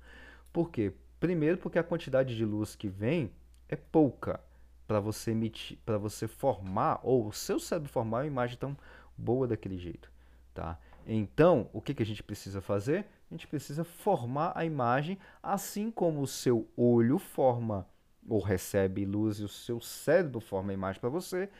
Por 0.52 0.68
quê? 0.70 0.92
Primeiro 1.20 1.58
porque 1.58 1.78
a 1.78 1.84
quantidade 1.84 2.36
de 2.36 2.44
luz 2.44 2.74
que 2.74 2.88
vem 2.88 3.30
é 3.68 3.76
pouca 3.76 4.40
para 4.86 4.98
você 4.98 5.30
emitir, 5.30 5.78
para 5.86 5.96
você 5.96 6.26
formar 6.26 6.98
ou 7.04 7.28
o 7.28 7.32
seu 7.32 7.60
cérebro 7.60 7.90
formar 7.90 8.18
uma 8.18 8.26
imagem 8.26 8.58
tão 8.58 8.76
boa 9.16 9.46
daquele 9.46 9.78
jeito, 9.78 10.10
tá? 10.52 10.76
Então, 11.06 11.70
o 11.72 11.80
que, 11.80 11.94
que 11.94 12.02
a 12.02 12.06
gente 12.06 12.22
precisa 12.22 12.60
fazer? 12.60 13.06
A 13.34 13.36
gente 13.36 13.48
precisa 13.48 13.82
formar 13.82 14.52
a 14.54 14.64
imagem 14.64 15.18
assim 15.42 15.90
como 15.90 16.20
o 16.20 16.26
seu 16.26 16.70
olho 16.76 17.18
forma 17.18 17.84
ou 18.28 18.40
recebe 18.40 19.04
luz 19.04 19.40
e 19.40 19.42
o 19.42 19.48
seu 19.48 19.80
cérebro 19.80 20.38
forma 20.38 20.70
a 20.70 20.74
imagem 20.74 21.00
para 21.00 21.10
você, 21.10 21.50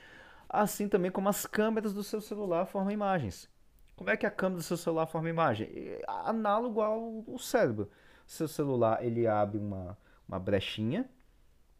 assim 0.48 0.88
também 0.88 1.10
como 1.10 1.28
as 1.28 1.46
câmeras 1.46 1.92
do 1.92 2.04
seu 2.04 2.20
celular 2.20 2.64
formam 2.64 2.92
imagens. 2.92 3.50
Como 3.96 4.08
é 4.08 4.16
que 4.16 4.24
a 4.24 4.30
câmera 4.30 4.60
do 4.60 4.62
seu 4.62 4.76
celular 4.76 5.06
forma 5.06 5.28
imagem? 5.28 5.68
Análogo 6.06 6.80
ao 6.80 7.38
cérebro. 7.40 7.90
Seu 8.24 8.46
celular 8.46 9.04
ele 9.04 9.26
abre 9.26 9.58
uma, 9.58 9.98
uma 10.28 10.38
brechinha 10.38 11.10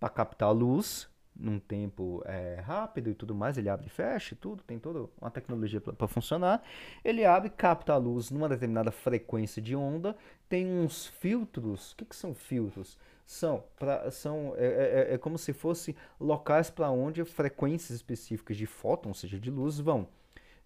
para 0.00 0.08
captar 0.08 0.48
a 0.48 0.52
luz 0.52 1.08
num 1.36 1.58
tempo 1.58 2.22
é, 2.26 2.60
rápido 2.64 3.10
e 3.10 3.14
tudo 3.14 3.34
mais, 3.34 3.58
ele 3.58 3.68
abre 3.68 3.86
e 3.86 3.90
fecha 3.90 4.34
e 4.34 4.36
tudo, 4.36 4.62
tem 4.62 4.78
toda 4.78 5.08
uma 5.20 5.30
tecnologia 5.30 5.80
para 5.80 6.06
funcionar. 6.06 6.62
Ele 7.04 7.24
abre, 7.24 7.50
capta 7.50 7.92
a 7.92 7.96
luz 7.96 8.30
numa 8.30 8.48
determinada 8.48 8.90
frequência 8.90 9.60
de 9.60 9.74
onda, 9.74 10.16
tem 10.48 10.66
uns 10.66 11.06
filtros. 11.06 11.92
O 11.92 11.96
que, 11.96 12.04
que 12.04 12.16
são 12.16 12.34
filtros? 12.34 12.98
São, 13.26 13.64
pra, 13.78 14.10
são 14.10 14.54
é, 14.56 15.08
é, 15.10 15.14
é 15.14 15.18
como 15.18 15.38
se 15.38 15.52
fosse 15.52 15.96
locais 16.20 16.70
para 16.70 16.90
onde 16.90 17.24
frequências 17.24 17.90
específicas 17.90 18.56
de 18.56 18.66
fóton, 18.66 19.08
ou 19.08 19.14
seja, 19.14 19.38
de 19.38 19.50
luz, 19.50 19.80
vão. 19.80 20.06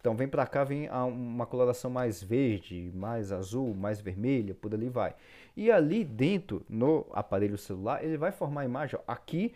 Então 0.01 0.15
vem 0.15 0.29
para 0.29 0.47
cá, 0.47 0.63
vem 0.63 0.89
uma 0.91 1.45
coloração 1.45 1.91
mais 1.91 2.23
verde, 2.23 2.93
mais 2.95 3.33
azul, 3.33 3.75
mais 3.75 4.01
vermelha, 4.01 4.55
por 4.55 4.73
ali 4.73 4.89
vai. 4.89 5.15
E 5.57 5.73
ali 5.73 6.05
dentro, 6.05 6.65
no 6.69 7.07
aparelho 7.13 7.59
celular, 7.59 8.05
ele 8.05 8.17
vai 8.17 8.31
formar 8.31 8.61
a 8.61 8.65
imagem. 8.65 8.99
Ó, 8.99 9.13
aqui 9.13 9.53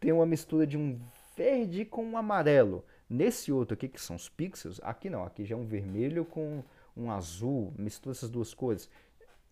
tem 0.00 0.12
uma 0.12 0.26
mistura 0.26 0.66
de 0.66 0.76
um 0.76 1.00
verde 1.36 1.84
com 1.84 2.04
um 2.04 2.16
amarelo. 2.16 2.84
Nesse 3.08 3.52
outro 3.52 3.74
aqui, 3.74 3.88
que 3.88 4.00
são 4.00 4.16
os 4.16 4.28
pixels, 4.28 4.80
aqui 4.82 5.10
não, 5.10 5.24
aqui 5.24 5.44
já 5.44 5.54
é 5.54 5.58
um 5.58 5.66
vermelho 5.66 6.24
com 6.24 6.62
um 6.96 7.10
azul, 7.10 7.72
mistura 7.78 8.14
essas 8.14 8.30
duas 8.30 8.54
cores. 8.54 8.88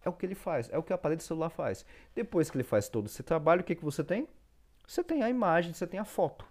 É 0.05 0.09
o 0.09 0.13
que 0.13 0.27
ele 0.27 0.35
faz, 0.35 0.69
é 0.71 0.79
o 0.79 0.83
que 0.83 0.93
o 0.93 0.95
aparelho 0.95 1.21
celular 1.21 1.51
faz. 1.51 1.85
Depois 2.15 2.51
que 2.51 2.57
ele 2.57 2.65
faz 2.65 2.89
todo 2.89 3.07
esse 3.07 3.23
trabalho, 3.23 3.61
o 3.61 3.65
que, 3.65 3.75
que 3.75 3.85
você 3.85 4.03
tem? 4.03 4.27
Você 4.87 5.05
tem 5.05 5.23
a 5.23 5.31
imagem, 5.31 5.73
você 5.73 5.87
tem 5.87 6.01
a 6.01 6.05
foto. 6.05 6.45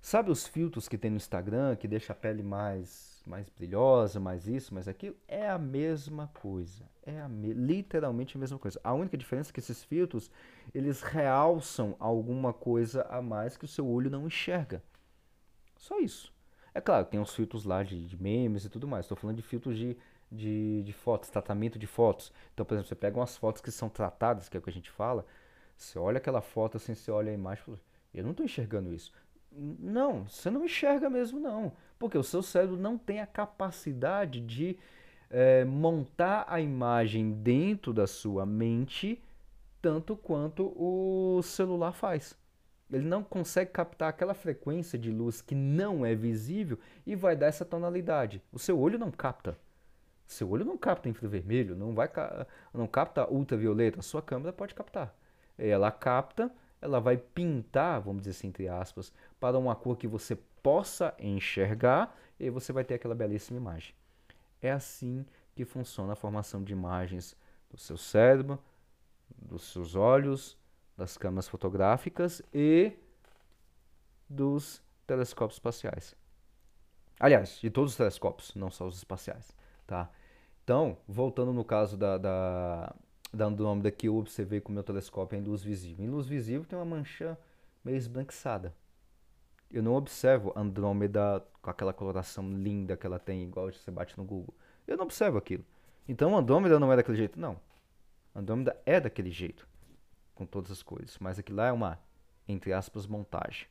Sabe 0.00 0.30
os 0.30 0.46
filtros 0.46 0.88
que 0.88 0.98
tem 0.98 1.10
no 1.10 1.16
Instagram, 1.16 1.76
que 1.76 1.88
deixa 1.88 2.12
a 2.12 2.16
pele 2.16 2.42
mais, 2.42 3.13
mais 3.26 3.48
brilhosa, 3.48 4.20
mais 4.20 4.46
isso, 4.46 4.74
mais 4.74 4.88
aquilo? 4.88 5.16
É 5.26 5.48
a 5.48 5.58
mesma 5.58 6.30
coisa. 6.34 6.84
É 7.02 7.20
a 7.20 7.28
me 7.28 7.52
literalmente 7.52 8.36
a 8.36 8.40
mesma 8.40 8.58
coisa. 8.58 8.80
A 8.82 8.92
única 8.92 9.16
diferença 9.16 9.50
é 9.50 9.52
que 9.52 9.60
esses 9.60 9.82
filtros, 9.84 10.30
eles 10.74 11.02
realçam 11.02 11.96
alguma 11.98 12.52
coisa 12.52 13.02
a 13.10 13.20
mais 13.22 13.56
que 13.56 13.64
o 13.64 13.68
seu 13.68 13.86
olho 13.86 14.10
não 14.10 14.26
enxerga. 14.26 14.82
Só 15.76 15.98
isso. 15.98 16.32
É 16.74 16.80
claro, 16.80 17.06
tem 17.06 17.20
os 17.20 17.34
filtros 17.34 17.64
lá 17.64 17.82
de, 17.82 18.06
de 18.06 18.20
memes 18.20 18.64
e 18.64 18.68
tudo 18.68 18.86
mais. 18.86 19.04
Estou 19.04 19.16
falando 19.16 19.36
de 19.36 19.42
filtros 19.42 19.76
de, 19.76 19.96
de, 20.30 20.82
de 20.82 20.92
fotos, 20.92 21.30
tratamento 21.30 21.78
de 21.78 21.86
fotos. 21.86 22.32
Então, 22.52 22.66
por 22.66 22.74
exemplo, 22.74 22.88
você 22.88 22.94
pega 22.94 23.18
umas 23.18 23.36
fotos 23.36 23.62
que 23.62 23.70
são 23.70 23.88
tratadas, 23.88 24.48
que 24.48 24.56
é 24.56 24.60
o 24.60 24.62
que 24.62 24.70
a 24.70 24.72
gente 24.72 24.90
fala, 24.90 25.24
você 25.76 25.98
olha 25.98 26.18
aquela 26.18 26.40
foto 26.40 26.76
assim, 26.76 26.94
você 26.94 27.10
olha 27.10 27.30
a 27.30 27.34
imagem 27.34 27.64
eu 28.14 28.22
não 28.22 28.30
estou 28.30 28.46
enxergando 28.46 28.94
isso. 28.94 29.12
Não, 29.50 30.24
você 30.28 30.50
não 30.50 30.64
enxerga 30.64 31.10
mesmo 31.10 31.38
não, 31.38 31.72
porque 32.04 32.18
o 32.18 32.22
seu 32.22 32.42
cérebro 32.42 32.76
não 32.76 32.98
tem 32.98 33.20
a 33.20 33.26
capacidade 33.26 34.38
de 34.38 34.76
é, 35.30 35.64
montar 35.64 36.44
a 36.46 36.60
imagem 36.60 37.32
dentro 37.32 37.94
da 37.94 38.06
sua 38.06 38.44
mente 38.44 39.22
tanto 39.80 40.14
quanto 40.14 40.66
o 40.76 41.40
celular 41.42 41.92
faz. 41.92 42.38
Ele 42.92 43.06
não 43.06 43.24
consegue 43.24 43.70
captar 43.70 44.10
aquela 44.10 44.34
frequência 44.34 44.98
de 44.98 45.10
luz 45.10 45.40
que 45.40 45.54
não 45.54 46.04
é 46.04 46.14
visível 46.14 46.78
e 47.06 47.16
vai 47.16 47.34
dar 47.34 47.46
essa 47.46 47.64
tonalidade. 47.64 48.42
O 48.52 48.58
seu 48.58 48.78
olho 48.78 48.98
não 48.98 49.10
capta. 49.10 49.56
Seu 50.26 50.50
olho 50.50 50.64
não 50.64 50.76
capta 50.76 51.08
infravermelho, 51.08 51.74
não 51.74 51.94
vai 51.94 52.10
não 52.74 52.86
capta 52.86 53.26
ultravioleta. 53.30 54.00
A 54.00 54.02
sua 54.02 54.20
câmera 54.20 54.52
pode 54.52 54.74
captar. 54.74 55.16
Ela 55.56 55.90
capta 55.90 56.52
ela 56.84 57.00
vai 57.00 57.16
pintar, 57.16 57.98
vamos 58.02 58.20
dizer 58.22 58.32
assim, 58.32 58.48
entre 58.48 58.68
aspas, 58.68 59.10
para 59.40 59.58
uma 59.58 59.74
cor 59.74 59.96
que 59.96 60.06
você 60.06 60.36
possa 60.62 61.14
enxergar 61.18 62.14
e 62.38 62.50
você 62.50 62.74
vai 62.74 62.84
ter 62.84 62.94
aquela 62.94 63.14
belíssima 63.14 63.58
imagem. 63.58 63.94
É 64.60 64.70
assim 64.70 65.24
que 65.54 65.64
funciona 65.64 66.12
a 66.12 66.16
formação 66.16 66.62
de 66.62 66.74
imagens 66.74 67.34
do 67.70 67.78
seu 67.78 67.96
cérebro, 67.96 68.62
dos 69.34 69.72
seus 69.72 69.94
olhos, 69.94 70.58
das 70.94 71.16
câmeras 71.16 71.48
fotográficas 71.48 72.42
e 72.52 72.92
dos 74.28 74.82
telescópios 75.06 75.56
espaciais. 75.56 76.14
Aliás, 77.18 77.58
de 77.60 77.70
todos 77.70 77.92
os 77.92 77.96
telescópios, 77.96 78.54
não 78.54 78.70
só 78.70 78.86
os 78.86 78.98
espaciais. 78.98 79.56
Tá? 79.86 80.10
Então, 80.62 80.98
voltando 81.08 81.52
no 81.52 81.64
caso 81.64 81.96
da, 81.96 82.18
da, 82.18 82.94
da 83.34 83.46
Andrômeda 83.46 83.90
que 83.90 84.08
eu 84.08 84.16
observei 84.16 84.60
com 84.60 84.70
o 84.70 84.74
meu 84.74 84.82
telescópio 84.82 85.38
em 85.38 85.42
luz 85.42 85.62
visível. 85.62 86.04
Em 86.04 86.08
luz 86.08 86.26
visível 86.26 86.64
tem 86.64 86.78
uma 86.78 86.84
mancha 86.84 87.38
meio 87.84 87.96
esbranquiçada. 87.96 88.74
Eu 89.70 89.82
não 89.82 89.94
observo 89.94 90.52
Andrômeda 90.54 91.44
com 91.60 91.68
aquela 91.68 91.92
coloração 91.92 92.48
linda 92.48 92.96
que 92.96 93.06
ela 93.06 93.18
tem, 93.18 93.42
igual 93.42 93.72
você 93.72 93.90
bate 93.90 94.16
no 94.16 94.24
Google. 94.24 94.54
Eu 94.86 94.96
não 94.96 95.04
observo 95.04 95.36
aquilo. 95.36 95.64
Então 96.08 96.36
Andrômeda 96.36 96.78
não 96.78 96.92
é 96.92 96.96
daquele 96.96 97.16
jeito, 97.16 97.38
não. 97.38 97.58
Andrômeda 98.34 98.80
é 98.86 99.00
daquele 99.00 99.30
jeito, 99.30 99.66
com 100.34 100.46
todas 100.46 100.70
as 100.70 100.82
cores. 100.82 101.18
Mas 101.18 101.38
aquilo 101.38 101.58
lá 101.58 101.66
é 101.66 101.72
uma, 101.72 101.98
entre 102.46 102.72
aspas, 102.72 103.06
montagem. 103.06 103.66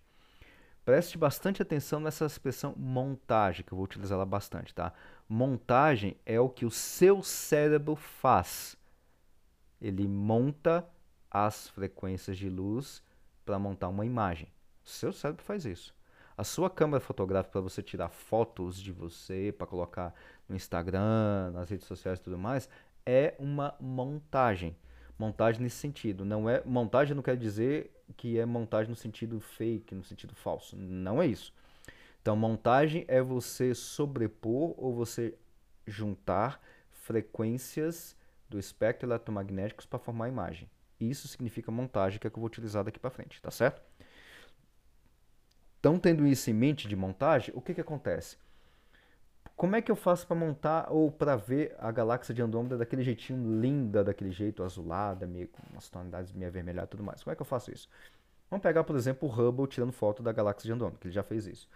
Preste 0.84 1.17
bastante 1.17 1.62
atenção 1.62 2.02
nessa 2.02 2.26
expressão 2.26 2.73
montagem, 2.76 3.63
que 3.63 3.71
eu 3.71 3.78
vou 3.78 3.86
utilizar 3.86 4.26
bastante, 4.26 4.76
tá? 4.76 4.91
Montagem 5.30 6.17
é 6.26 6.38
o 6.39 6.49
que 6.49 6.65
o 6.65 6.71
seu 6.71 7.23
cérebro 7.23 7.95
faz 7.95 8.78
ele 9.84 10.08
monta 10.08 10.88
as 11.30 11.67
frequências 11.67 12.38
de 12.38 12.50
luz 12.50 13.04
para 13.43 13.60
montar 13.60 13.89
uma 13.89 14.06
imagem. 14.06 14.48
O 14.86 14.89
seu 14.89 15.12
cérebro 15.12 15.43
faz 15.43 15.65
isso. 15.65 15.93
A 16.38 16.43
sua 16.43 16.69
câmera 16.69 17.02
fotográfica 17.02 17.52
para 17.52 17.62
você 17.62 17.84
tirar 17.84 18.10
fotos 18.10 18.82
de 18.82 18.91
você, 18.91 19.54
para 19.56 19.67
colocar 19.67 20.15
no 20.48 20.56
Instagram, 20.56 21.52
nas 21.52 21.69
redes 21.69 21.86
sociais 21.86 22.17
e 22.17 22.22
tudo 22.22 22.38
mais, 22.38 22.69
é 23.06 23.36
uma 23.38 23.76
montagem. 23.80 24.76
Montagem 25.19 25.62
nesse 25.62 25.78
sentido. 25.78 26.24
Não 26.24 26.50
é 26.50 26.63
montagem 26.65 27.15
não 27.15 27.22
quer 27.22 27.38
dizer 27.38 27.91
que 28.15 28.39
é 28.39 28.46
montagem 28.46 28.89
no 28.89 28.96
sentido 28.96 29.39
fake, 29.39 29.93
no 29.93 30.04
sentido 30.04 30.34
falso. 30.34 30.76
Não 30.76 31.22
é 31.22 31.28
isso. 31.28 31.54
Então, 32.22 32.36
montagem 32.38 33.04
é 33.10 33.22
você 33.22 33.76
sobrepor 33.76 34.74
ou 34.78 34.96
você 34.96 35.38
juntar 35.86 36.62
frequências 36.89 38.15
do 38.54 38.60
espectro 38.60 39.08
eletromagnéticos 39.08 39.86
para 39.86 40.00
formar 40.00 40.26
a 40.26 40.30
imagem. 40.30 40.70
Isso 41.00 41.28
significa 41.28 41.72
montagem, 41.72 42.20
que 42.20 42.28
é 42.28 42.30
que 42.30 42.38
eu 42.38 42.39
vou 42.39 42.48
utilizar 42.48 42.84
daqui 42.84 43.00
para 43.00 43.10
frente, 43.10 43.42
tá 43.42 43.52
certo? 43.52 43.82
Então, 45.80 46.00
tendo 46.00 46.26
isso 46.26 46.50
em 46.50 46.54
mente 46.54 46.88
de 46.88 46.96
montagem, 46.96 47.54
o 47.56 47.62
que, 47.62 47.74
que 47.74 47.82
acontece? 47.82 48.38
Como 49.56 49.76
é 49.76 49.82
que 49.82 49.92
eu 49.92 49.96
faço 49.96 50.26
para 50.26 50.36
montar 50.36 50.92
ou 50.92 51.12
para 51.12 51.36
ver 51.36 51.76
a 51.80 51.92
galáxia 51.92 52.34
de 52.34 52.42
Andrômeda 52.42 52.78
daquele 52.78 53.04
jeitinho 53.04 53.60
linda, 53.60 54.04
daquele 54.04 54.32
jeito 54.32 54.63
azulada, 54.63 55.28
meio 55.28 55.48
com 55.48 55.62
umas 55.72 55.89
tonalidades 55.89 56.32
meio 56.32 56.50
avermelhadas 56.50 56.88
e 56.88 56.92
tudo 56.92 57.04
mais? 57.04 57.24
Como 57.24 57.34
é 57.34 57.36
que 57.36 57.42
eu 57.42 57.46
faço 57.46 57.72
isso? 57.72 57.89
Vamos 58.50 58.63
pegar, 58.63 58.84
por 58.84 58.96
exemplo, 58.96 59.28
o 59.28 59.32
Hubble 59.32 59.68
tirando 59.68 59.92
foto 59.92 60.22
da 60.22 60.32
galáxia 60.32 60.68
de 60.68 60.74
Andrômeda, 60.74 61.00
que 61.00 61.08
ele 61.08 61.13
já 61.13 61.24
fez 61.24 61.48
isso. 61.48 61.68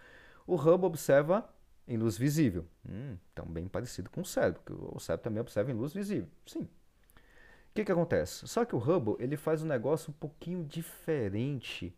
O 0.46 0.54
Hubble 0.54 0.86
observa 0.86 1.48
em 1.88 1.96
luz 1.96 2.16
visível. 2.16 2.66
Hum, 2.88 3.16
então, 3.32 3.46
bem 3.46 3.66
parecido 3.66 4.10
com 4.10 4.20
o 4.20 4.24
cérebro, 4.24 4.60
que 4.64 4.72
o 4.72 5.00
cérebro 5.00 5.24
também 5.24 5.40
observa 5.40 5.70
em 5.70 5.74
luz 5.74 5.92
visível. 5.92 6.28
Sim. 6.46 6.60
O 6.60 7.74
que, 7.74 7.84
que 7.84 7.92
acontece? 7.92 8.46
Só 8.46 8.64
que 8.64 8.76
o 8.76 8.78
Hubble 8.78 9.16
ele 9.18 9.36
faz 9.36 9.62
um 9.62 9.66
negócio 9.66 10.10
um 10.10 10.14
pouquinho 10.14 10.64
diferente 10.64 11.94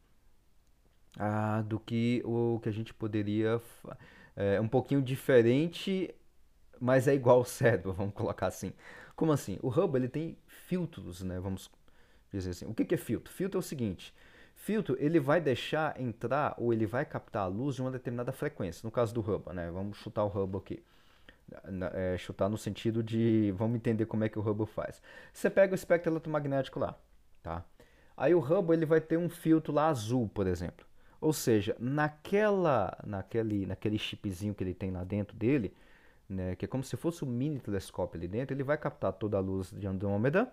ah, 1.19 1.63
do 1.63 1.81
que 1.81 2.23
o 2.25 2.61
que 2.63 2.69
a 2.69 2.73
gente 2.73 2.95
poderia. 2.95 3.61
É, 4.37 4.61
um 4.61 4.69
pouquinho 4.69 5.03
diferente, 5.03 6.15
mas 6.79 7.09
é 7.09 7.15
igual 7.15 7.39
ao 7.39 7.45
cérebro, 7.45 7.93
vamos 7.95 8.15
colocar 8.15 8.47
assim. 8.47 8.73
Como 9.17 9.33
assim? 9.33 9.59
O 9.63 9.69
Hubble 9.69 10.01
ele 10.03 10.09
tem 10.09 10.39
filtros, 10.47 11.23
né? 11.23 11.41
Vamos 11.41 11.71
dizer 12.33 12.51
assim. 12.51 12.67
O 12.67 12.75
que, 12.75 12.85
que 12.85 12.95
é 12.95 12.99
filtro? 12.99 13.33
Filtro 13.33 13.59
é 13.59 13.61
o 13.61 13.63
seguinte: 13.63 14.15
filtro 14.61 14.95
ele 15.01 15.19
vai 15.19 15.41
deixar 15.41 15.99
entrar 15.99 16.55
ou 16.59 16.73
ele 16.73 16.87
vai 16.87 17.05
captar 17.05 17.45
a 17.45 17.47
luz 17.47 17.77
de 17.77 17.83
uma 17.83 17.91
determinada 17.91 18.31
frequência. 18.31 18.83
No 18.85 18.91
caso 18.91 19.15
do 19.15 19.21
Hubble, 19.21 19.55
né? 19.55 19.71
Vamos 19.71 19.97
chutar 19.97 20.25
o 20.25 20.29
Hubble 20.29 20.59
aqui. 20.59 20.85
É, 21.95 22.17
chutar 22.19 22.49
no 22.49 22.57
sentido 22.57 23.03
de 23.03 23.53
vamos 23.57 23.77
entender 23.77 24.07
como 24.07 24.23
é 24.23 24.29
que 24.29 24.39
o 24.39 24.43
Hubble 24.43 24.67
faz. 24.67 25.03
Você 25.33 25.49
pega 25.51 25.73
o 25.73 25.75
espectro 25.75 26.13
eletromagnético 26.13 26.79
lá, 26.79 26.97
tá? 27.43 27.65
Aí 28.17 28.35
o 28.35 28.39
Hubble 28.39 28.77
ele 28.77 28.87
vai 28.87 29.01
ter 29.01 29.17
um 29.17 29.29
filtro 29.29 29.73
lá 29.73 29.89
azul, 29.89 30.29
por 30.29 30.47
exemplo. 30.47 30.87
Ou 31.21 31.33
seja, 31.33 31.75
naquela, 31.79 32.97
naquele, 33.05 33.67
naquele 33.67 33.99
chipzinho 33.99 34.55
que 34.55 34.63
ele 34.63 34.75
tem 34.75 34.91
lá 34.91 35.05
dentro 35.05 35.37
dele, 35.37 35.75
né, 36.29 36.55
que 36.55 36.67
é 36.67 36.69
como 36.69 36.85
se 36.85 36.97
fosse 36.97 37.25
um 37.25 37.29
mini 37.29 37.59
telescópio 37.59 38.19
ali 38.19 38.29
dentro, 38.29 38.55
ele 38.55 38.63
vai 38.63 38.79
captar 38.79 39.13
toda 39.15 39.37
a 39.37 39.41
luz 39.41 39.71
de 39.71 39.87
Andrômeda, 39.87 40.53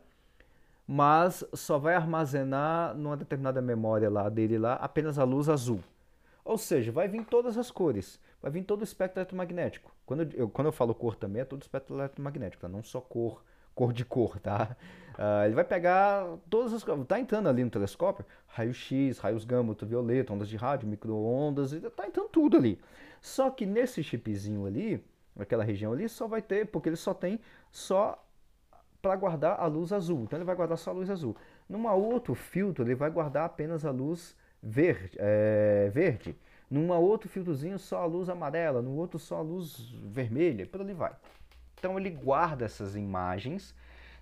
mas 0.87 1.43
só 1.53 1.77
vai 1.77 1.95
armazenar 1.95 2.95
numa 2.95 3.17
determinada 3.17 3.61
memória 3.61 4.09
lá 4.09 4.29
dele 4.29 4.57
lá 4.57 4.75
apenas 4.75 5.19
a 5.19 5.23
luz 5.25 5.49
azul. 5.49 5.83
Ou 6.45 6.57
seja, 6.57 6.93
vai 6.93 7.09
vir 7.09 7.25
todas 7.25 7.57
as 7.57 7.69
cores, 7.69 8.17
vai 8.41 8.49
vir 8.49 8.63
todo 8.63 8.79
o 8.79 8.83
espectro 8.85 9.19
eletromagnético. 9.19 9.93
Quando 10.05 10.33
eu, 10.33 10.47
quando 10.47 10.67
eu 10.67 10.71
falo 10.71 10.95
cor 10.95 11.15
também, 11.15 11.41
é 11.41 11.45
todo 11.45 11.59
o 11.59 11.63
espectro 11.63 11.93
eletromagnético, 11.97 12.61
tá? 12.61 12.69
não 12.69 12.81
só 12.81 13.01
cor, 13.01 13.43
cor 13.75 13.91
de 13.91 14.05
cor, 14.05 14.39
tá? 14.39 14.77
Uh, 15.19 15.45
ele 15.45 15.55
vai 15.55 15.65
pegar 15.65 16.25
todas 16.49 16.71
as 16.71 16.83
coisas, 16.83 17.05
tá 17.05 17.19
entrando 17.19 17.49
ali 17.49 17.63
no 17.65 17.69
telescópio, 17.69 18.23
raio-x, 18.47 19.17
raios 19.17 19.43
gama, 19.43 19.69
ultravioleta, 19.69 20.31
ondas 20.31 20.47
de 20.47 20.55
rádio, 20.55 20.87
micro-ondas, 20.87 21.71
tá 21.95 22.07
entrando 22.07 22.29
tudo 22.29 22.55
ali. 22.55 22.79
Só 23.19 23.49
que 23.49 23.65
nesse 23.65 24.01
chipzinho 24.01 24.65
ali, 24.65 25.03
naquela 25.35 25.63
região 25.65 25.91
ali, 25.91 26.07
só 26.07 26.27
vai 26.27 26.41
ter, 26.41 26.67
porque 26.67 26.87
ele 26.87 26.95
só 26.95 27.13
tem 27.13 27.41
só 27.71 28.23
para 29.07 29.15
guardar 29.15 29.57
a 29.57 29.65
luz 29.67 29.93
azul. 29.93 30.23
Então 30.23 30.37
ele 30.37 30.43
vai 30.43 30.55
guardar 30.55 30.77
só 30.77 30.91
a 30.91 30.93
luz 30.93 31.09
azul. 31.09 31.35
Numa 31.69 31.93
outro 31.93 32.35
filtro, 32.35 32.83
ele 32.83 32.93
vai 32.93 33.09
guardar 33.09 33.45
apenas 33.45 33.85
a 33.85 33.91
luz 33.91 34.35
verde. 34.61 35.15
É, 35.17 35.89
verde. 35.93 36.35
Numa 36.69 36.97
outro 36.97 37.29
filtrozinho, 37.29 37.79
só 37.79 38.01
a 38.01 38.05
luz 38.05 38.27
amarela. 38.27 38.81
No 38.81 38.91
outro, 38.91 39.17
só 39.17 39.37
a 39.37 39.41
luz 39.41 39.79
vermelha. 40.03 40.65
Por 40.65 40.81
ali 40.81 40.93
vai. 40.93 41.13
Então 41.79 41.97
ele 41.97 42.09
guarda 42.09 42.65
essas 42.65 42.97
imagens 42.97 43.73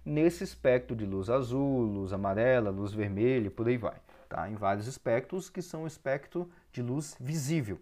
nesse 0.06 0.44
espectro 0.44 0.96
de 0.96 1.04
luz 1.04 1.32
azul, 1.32 1.82
luz 1.82 2.14
amarela, 2.14 2.70
luz 2.70 2.94
vermelha, 2.94 3.50
por 3.50 3.68
aí 3.68 3.78
vai. 3.78 3.96
Tá? 4.30 4.48
Em 4.48 4.56
vários 4.56 4.86
espectros 4.86 5.50
que 5.50 5.64
são 5.64 5.84
o 5.84 5.88
espectro 5.88 6.48
de 6.72 6.84
luz 6.84 7.16
visível. 7.20 7.80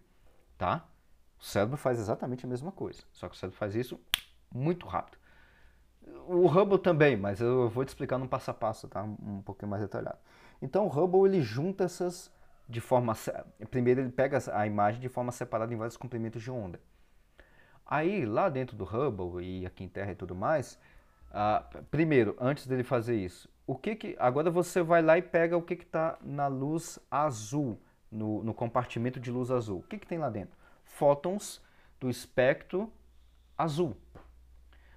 Tá? 0.58 0.88
O 1.38 1.44
cérebro 1.44 1.76
faz 1.76 2.00
exatamente 2.00 2.46
a 2.46 2.48
mesma 2.48 2.72
coisa, 2.72 3.04
só 3.12 3.28
que 3.28 3.36
o 3.36 3.38
cérebro 3.38 3.58
faz 3.58 3.76
isso 3.76 4.00
muito 4.50 4.88
rápido. 4.88 5.18
O 6.28 6.48
Hubble 6.48 6.78
também, 6.78 7.18
mas 7.18 7.42
eu 7.42 7.70
vou 7.70 7.84
te 7.84 7.90
explicar 7.90 8.18
no 8.18 8.28
passo 8.28 8.52
a 8.52 8.54
passo, 8.54 8.88
tá? 8.88 9.04
Um 9.04 9.42
pouquinho 9.42 9.70
mais 9.70 9.82
detalhado. 9.82 10.18
Então 10.62 10.86
o 10.86 10.90
Hubble 10.90 11.26
ele 11.26 11.42
junta 11.42 11.84
essas 11.84 12.32
de 12.68 12.80
forma 12.80 13.14
primeiro 13.70 14.02
ele 14.02 14.10
pega 14.10 14.40
a 14.54 14.66
imagem 14.66 15.02
de 15.02 15.10
forma 15.10 15.32
separada 15.32 15.74
em 15.74 15.78
vários 15.78 15.98
comprimentos 15.98 16.42
de 16.42 16.50
onda. 16.50 16.80
Aí 17.86 18.26
lá 18.26 18.50
dentro 18.50 18.76
do 18.76 18.86
Hubble 18.86 19.44
e 19.44 19.66
aqui 19.66 19.84
em 19.84 19.90
Terra 19.90 20.14
e 20.14 20.16
tudo 20.16 20.34
mais, 20.34 20.80
uh, 21.30 21.84
primeiro 21.92 22.36
antes 22.40 22.66
dele 22.66 22.84
fazer 22.84 23.16
isso, 23.16 23.50
o 23.68 23.76
que 23.76 23.96
que 23.96 24.16
agora 24.20 24.50
você 24.50 24.82
vai 24.82 25.02
lá 25.02 25.18
e 25.18 25.22
pega 25.22 25.58
o 25.58 25.62
que 25.62 25.76
que 25.76 25.84
está 25.84 26.18
na 26.22 26.48
luz 26.48 26.98
azul 27.12 27.80
no, 28.12 28.44
no 28.44 28.54
compartimento 28.54 29.20
de 29.20 29.32
luz 29.32 29.52
azul. 29.52 29.80
O 29.80 29.84
que 29.84 29.98
que 29.98 30.08
tem 30.08 30.18
lá 30.18 30.30
dentro? 30.30 30.56
Fótons 30.86 31.62
do 32.00 32.10
espectro 32.10 32.92
azul. 33.58 33.98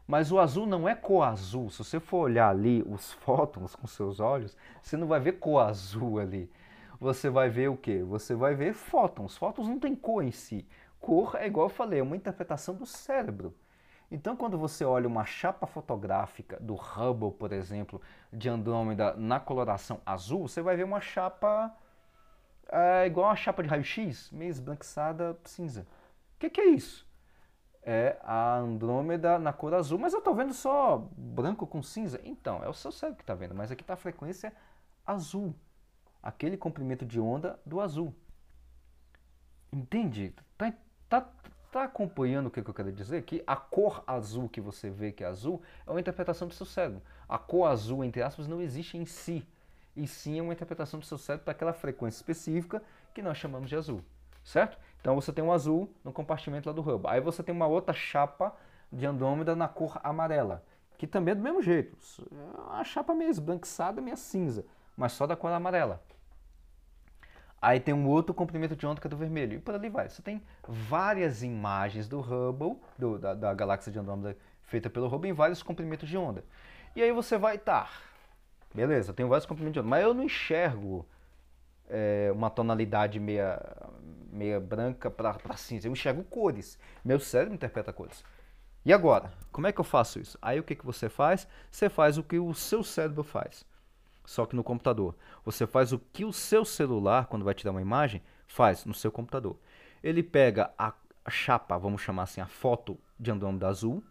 Mas 0.06 0.30
o 0.30 0.38
azul 0.38 0.66
não 0.66 0.88
é 0.88 0.94
cor 0.94 1.22
azul. 1.22 1.70
Se 1.70 1.78
você 1.78 1.98
for 1.98 2.18
olhar 2.18 2.48
ali 2.50 2.82
os 2.86 3.12
fótons 3.24 3.74
com 3.74 3.86
seus 3.86 4.20
olhos, 4.20 4.56
você 4.82 4.96
não 4.96 5.06
vai 5.06 5.20
ver 5.20 5.32
cor 5.32 5.60
azul 5.60 6.18
ali. 6.18 6.50
Você 7.00 7.28
vai 7.28 7.48
ver 7.48 7.68
o 7.68 7.76
que? 7.76 8.02
Você 8.02 8.34
vai 8.34 8.54
ver 8.54 8.72
fótons. 8.72 9.36
Fótons 9.36 9.68
não 9.68 9.78
tem 9.78 9.94
cor 9.94 10.22
em 10.22 10.30
si. 10.30 10.66
Cor 11.00 11.36
é 11.36 11.46
igual 11.46 11.66
eu 11.66 11.70
falei, 11.70 12.00
é 12.00 12.02
uma 12.02 12.16
interpretação 12.16 12.74
do 12.74 12.86
cérebro. 12.86 13.54
Então, 14.10 14.36
quando 14.36 14.56
você 14.56 14.84
olha 14.84 15.08
uma 15.08 15.24
chapa 15.24 15.66
fotográfica 15.66 16.58
do 16.60 16.74
Hubble, 16.74 17.32
por 17.32 17.52
exemplo, 17.52 18.00
de 18.32 18.48
Andrômeda 18.48 19.14
na 19.16 19.40
coloração 19.40 20.00
azul, 20.06 20.48
você 20.48 20.62
vai 20.62 20.76
ver 20.76 20.84
uma 20.84 21.00
chapa 21.00 21.74
é, 22.68 23.06
igual 23.06 23.28
uma 23.28 23.36
chapa 23.36 23.62
de 23.62 23.68
raio-x, 23.68 24.30
meio 24.30 24.50
esbranquiçada 24.50 25.36
cinza. 25.44 25.82
O 26.36 26.38
que, 26.38 26.50
que 26.50 26.60
é 26.60 26.66
isso? 26.66 27.05
É 27.86 28.18
a 28.24 28.56
Andrômeda 28.56 29.38
na 29.38 29.52
cor 29.52 29.72
azul, 29.72 29.96
mas 29.96 30.12
eu 30.12 30.18
estou 30.18 30.34
vendo 30.34 30.52
só 30.52 31.08
branco 31.16 31.64
com 31.68 31.80
cinza. 31.80 32.20
Então, 32.24 32.62
é 32.64 32.68
o 32.68 32.74
seu 32.74 32.90
cérebro 32.90 33.18
que 33.18 33.22
está 33.22 33.34
vendo, 33.34 33.54
mas 33.54 33.70
aqui 33.70 33.82
está 33.82 33.94
a 33.94 33.96
frequência 33.96 34.52
azul, 35.06 35.54
aquele 36.20 36.56
comprimento 36.56 37.06
de 37.06 37.20
onda 37.20 37.60
do 37.64 37.80
azul. 37.80 38.12
Entende? 39.72 40.34
Tá, 40.58 40.74
tá, 41.08 41.28
tá 41.70 41.84
acompanhando 41.84 42.48
o 42.48 42.50
que 42.50 42.58
eu 42.58 42.74
quero 42.74 42.90
dizer? 42.90 43.22
Que 43.22 43.44
a 43.46 43.54
cor 43.54 44.02
azul 44.04 44.48
que 44.48 44.60
você 44.60 44.90
vê 44.90 45.12
que 45.12 45.22
é 45.22 45.28
azul 45.28 45.62
é 45.86 45.90
uma 45.90 46.00
interpretação 46.00 46.48
do 46.48 46.54
seu 46.54 46.66
cérebro. 46.66 47.00
A 47.28 47.38
cor 47.38 47.68
azul, 47.68 48.02
entre 48.02 48.20
aspas, 48.20 48.48
não 48.48 48.60
existe 48.60 48.98
em 48.98 49.06
si, 49.06 49.46
e 49.94 50.08
sim 50.08 50.40
é 50.40 50.42
uma 50.42 50.52
interpretação 50.52 50.98
do 50.98 51.06
seu 51.06 51.18
cérebro 51.18 51.44
para 51.44 51.52
aquela 51.52 51.72
frequência 51.72 52.18
específica 52.18 52.82
que 53.14 53.22
nós 53.22 53.38
chamamos 53.38 53.68
de 53.68 53.76
azul, 53.76 54.02
certo? 54.42 54.76
Então 55.06 55.14
você 55.14 55.32
tem 55.32 55.44
um 55.44 55.52
azul 55.52 55.88
no 56.02 56.12
compartimento 56.12 56.68
lá 56.68 56.72
do 56.72 56.82
Hubble. 56.82 57.08
Aí 57.08 57.20
você 57.20 57.40
tem 57.40 57.54
uma 57.54 57.68
outra 57.68 57.94
chapa 57.94 58.52
de 58.90 59.06
Andrômeda 59.06 59.54
na 59.54 59.68
cor 59.68 60.00
amarela, 60.02 60.64
que 60.98 61.06
também 61.06 61.30
é 61.30 61.34
do 61.36 61.44
mesmo 61.44 61.62
jeito. 61.62 61.96
É 62.32 62.60
uma 62.72 62.82
chapa 62.82 63.14
meio 63.14 63.30
esbranquiçada, 63.30 64.02
meio 64.02 64.16
cinza, 64.16 64.66
mas 64.96 65.12
só 65.12 65.24
da 65.24 65.36
cor 65.36 65.52
amarela. 65.52 66.02
Aí 67.62 67.78
tem 67.78 67.94
um 67.94 68.08
outro 68.08 68.34
comprimento 68.34 68.74
de 68.74 68.84
onda 68.84 69.00
que 69.00 69.06
é 69.06 69.10
do 69.10 69.16
vermelho, 69.16 69.52
e 69.52 69.60
por 69.60 69.76
ali 69.76 69.88
vai. 69.88 70.08
Você 70.08 70.22
tem 70.22 70.42
várias 70.66 71.40
imagens 71.40 72.08
do 72.08 72.18
Hubble, 72.18 72.76
do, 72.98 73.16
da, 73.16 73.32
da 73.32 73.54
galáxia 73.54 73.92
de 73.92 74.00
Andrômeda 74.00 74.36
feita 74.64 74.90
pelo 74.90 75.06
Hubble, 75.06 75.30
em 75.30 75.32
vários 75.32 75.62
comprimentos 75.62 76.08
de 76.08 76.18
onda. 76.18 76.44
E 76.96 77.00
aí 77.00 77.12
você 77.12 77.38
vai, 77.38 77.58
tá, 77.58 77.88
beleza, 78.74 79.14
tem 79.14 79.24
vários 79.24 79.46
comprimentos 79.46 79.74
de 79.74 79.78
onda, 79.78 79.88
mas 79.88 80.02
eu 80.02 80.12
não 80.12 80.24
enxergo 80.24 81.06
é, 81.88 82.30
uma 82.32 82.50
tonalidade 82.50 83.18
meia, 83.18 83.60
meia 84.32 84.60
branca 84.60 85.10
para 85.10 85.56
cinza. 85.56 85.88
Eu 85.88 85.92
enxergo 85.92 86.24
cores. 86.24 86.78
Meu 87.04 87.18
cérebro 87.18 87.54
interpreta 87.54 87.92
cores. 87.92 88.24
E 88.84 88.92
agora? 88.92 89.32
Como 89.50 89.66
é 89.66 89.72
que 89.72 89.80
eu 89.80 89.84
faço 89.84 90.20
isso? 90.20 90.38
Aí 90.40 90.60
o 90.60 90.62
que, 90.62 90.76
que 90.76 90.86
você 90.86 91.08
faz? 91.08 91.48
Você 91.70 91.88
faz 91.88 92.18
o 92.18 92.22
que 92.22 92.38
o 92.38 92.54
seu 92.54 92.84
cérebro 92.84 93.24
faz. 93.24 93.64
Só 94.24 94.46
que 94.46 94.56
no 94.56 94.62
computador. 94.62 95.14
Você 95.44 95.66
faz 95.66 95.92
o 95.92 95.98
que 95.98 96.24
o 96.24 96.32
seu 96.32 96.64
celular, 96.64 97.26
quando 97.26 97.44
vai 97.44 97.54
tirar 97.54 97.72
uma 97.72 97.82
imagem, 97.82 98.22
faz 98.46 98.84
no 98.84 98.94
seu 98.94 99.10
computador. 99.10 99.56
Ele 100.02 100.22
pega 100.22 100.70
a 100.78 100.92
chapa, 101.28 101.76
vamos 101.78 102.02
chamar 102.02 102.24
assim, 102.24 102.40
a 102.40 102.46
foto 102.46 102.98
de 103.18 103.30
Andrômeda 103.30 103.68
azul. 103.68 104.04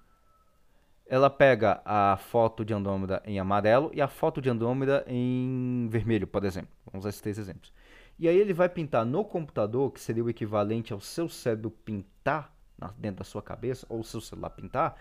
Ela 1.07 1.29
pega 1.29 1.81
a 1.85 2.17
foto 2.17 2.65
de 2.65 2.73
Andrômeda 2.73 3.21
em 3.25 3.39
amarelo 3.39 3.91
e 3.93 4.01
a 4.01 4.07
foto 4.07 4.41
de 4.41 4.49
Andrômeda 4.49 5.03
em 5.07 5.87
vermelho, 5.89 6.25
por 6.25 6.43
exemplo. 6.43 6.69
Vamos 6.85 7.03
usar 7.03 7.09
esses 7.09 7.21
três 7.21 7.37
exemplos. 7.37 7.71
E 8.17 8.27
aí 8.27 8.37
ele 8.37 8.53
vai 8.53 8.69
pintar 8.69 9.05
no 9.05 9.23
computador, 9.23 9.91
que 9.91 9.99
seria 9.99 10.23
o 10.23 10.29
equivalente 10.29 10.93
ao 10.93 10.99
seu 10.99 11.29
cérebro 11.29 11.69
pintar 11.69 12.53
dentro 12.97 13.19
da 13.19 13.23
sua 13.23 13.41
cabeça, 13.41 13.85
ou 13.89 13.99
o 13.99 14.03
seu 14.03 14.19
celular 14.19 14.49
pintar, 14.49 14.95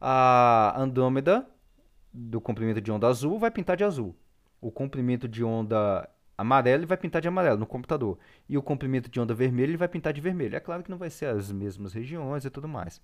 a 0.00 0.74
Andrômeda 0.76 1.46
do 2.12 2.40
comprimento 2.40 2.80
de 2.80 2.90
onda 2.90 3.06
azul 3.06 3.38
vai 3.38 3.50
pintar 3.50 3.76
de 3.76 3.84
azul. 3.84 4.16
O 4.60 4.70
comprimento 4.70 5.28
de 5.28 5.44
onda 5.44 6.08
amarelo 6.36 6.86
vai 6.86 6.96
pintar 6.96 7.20
de 7.20 7.28
amarelo 7.28 7.58
no 7.58 7.66
computador. 7.66 8.18
E 8.48 8.56
o 8.56 8.62
comprimento 8.62 9.10
de 9.10 9.20
onda 9.20 9.34
vermelho 9.34 9.70
ele 9.70 9.76
vai 9.76 9.88
pintar 9.88 10.12
de 10.12 10.20
vermelho. 10.20 10.56
É 10.56 10.60
claro 10.60 10.82
que 10.82 10.90
não 10.90 10.98
vai 10.98 11.10
ser 11.10 11.26
as 11.26 11.50
mesmas 11.52 11.92
regiões 11.92 12.44
e 12.44 12.50
tudo 12.50 12.66
mais. 12.66 13.00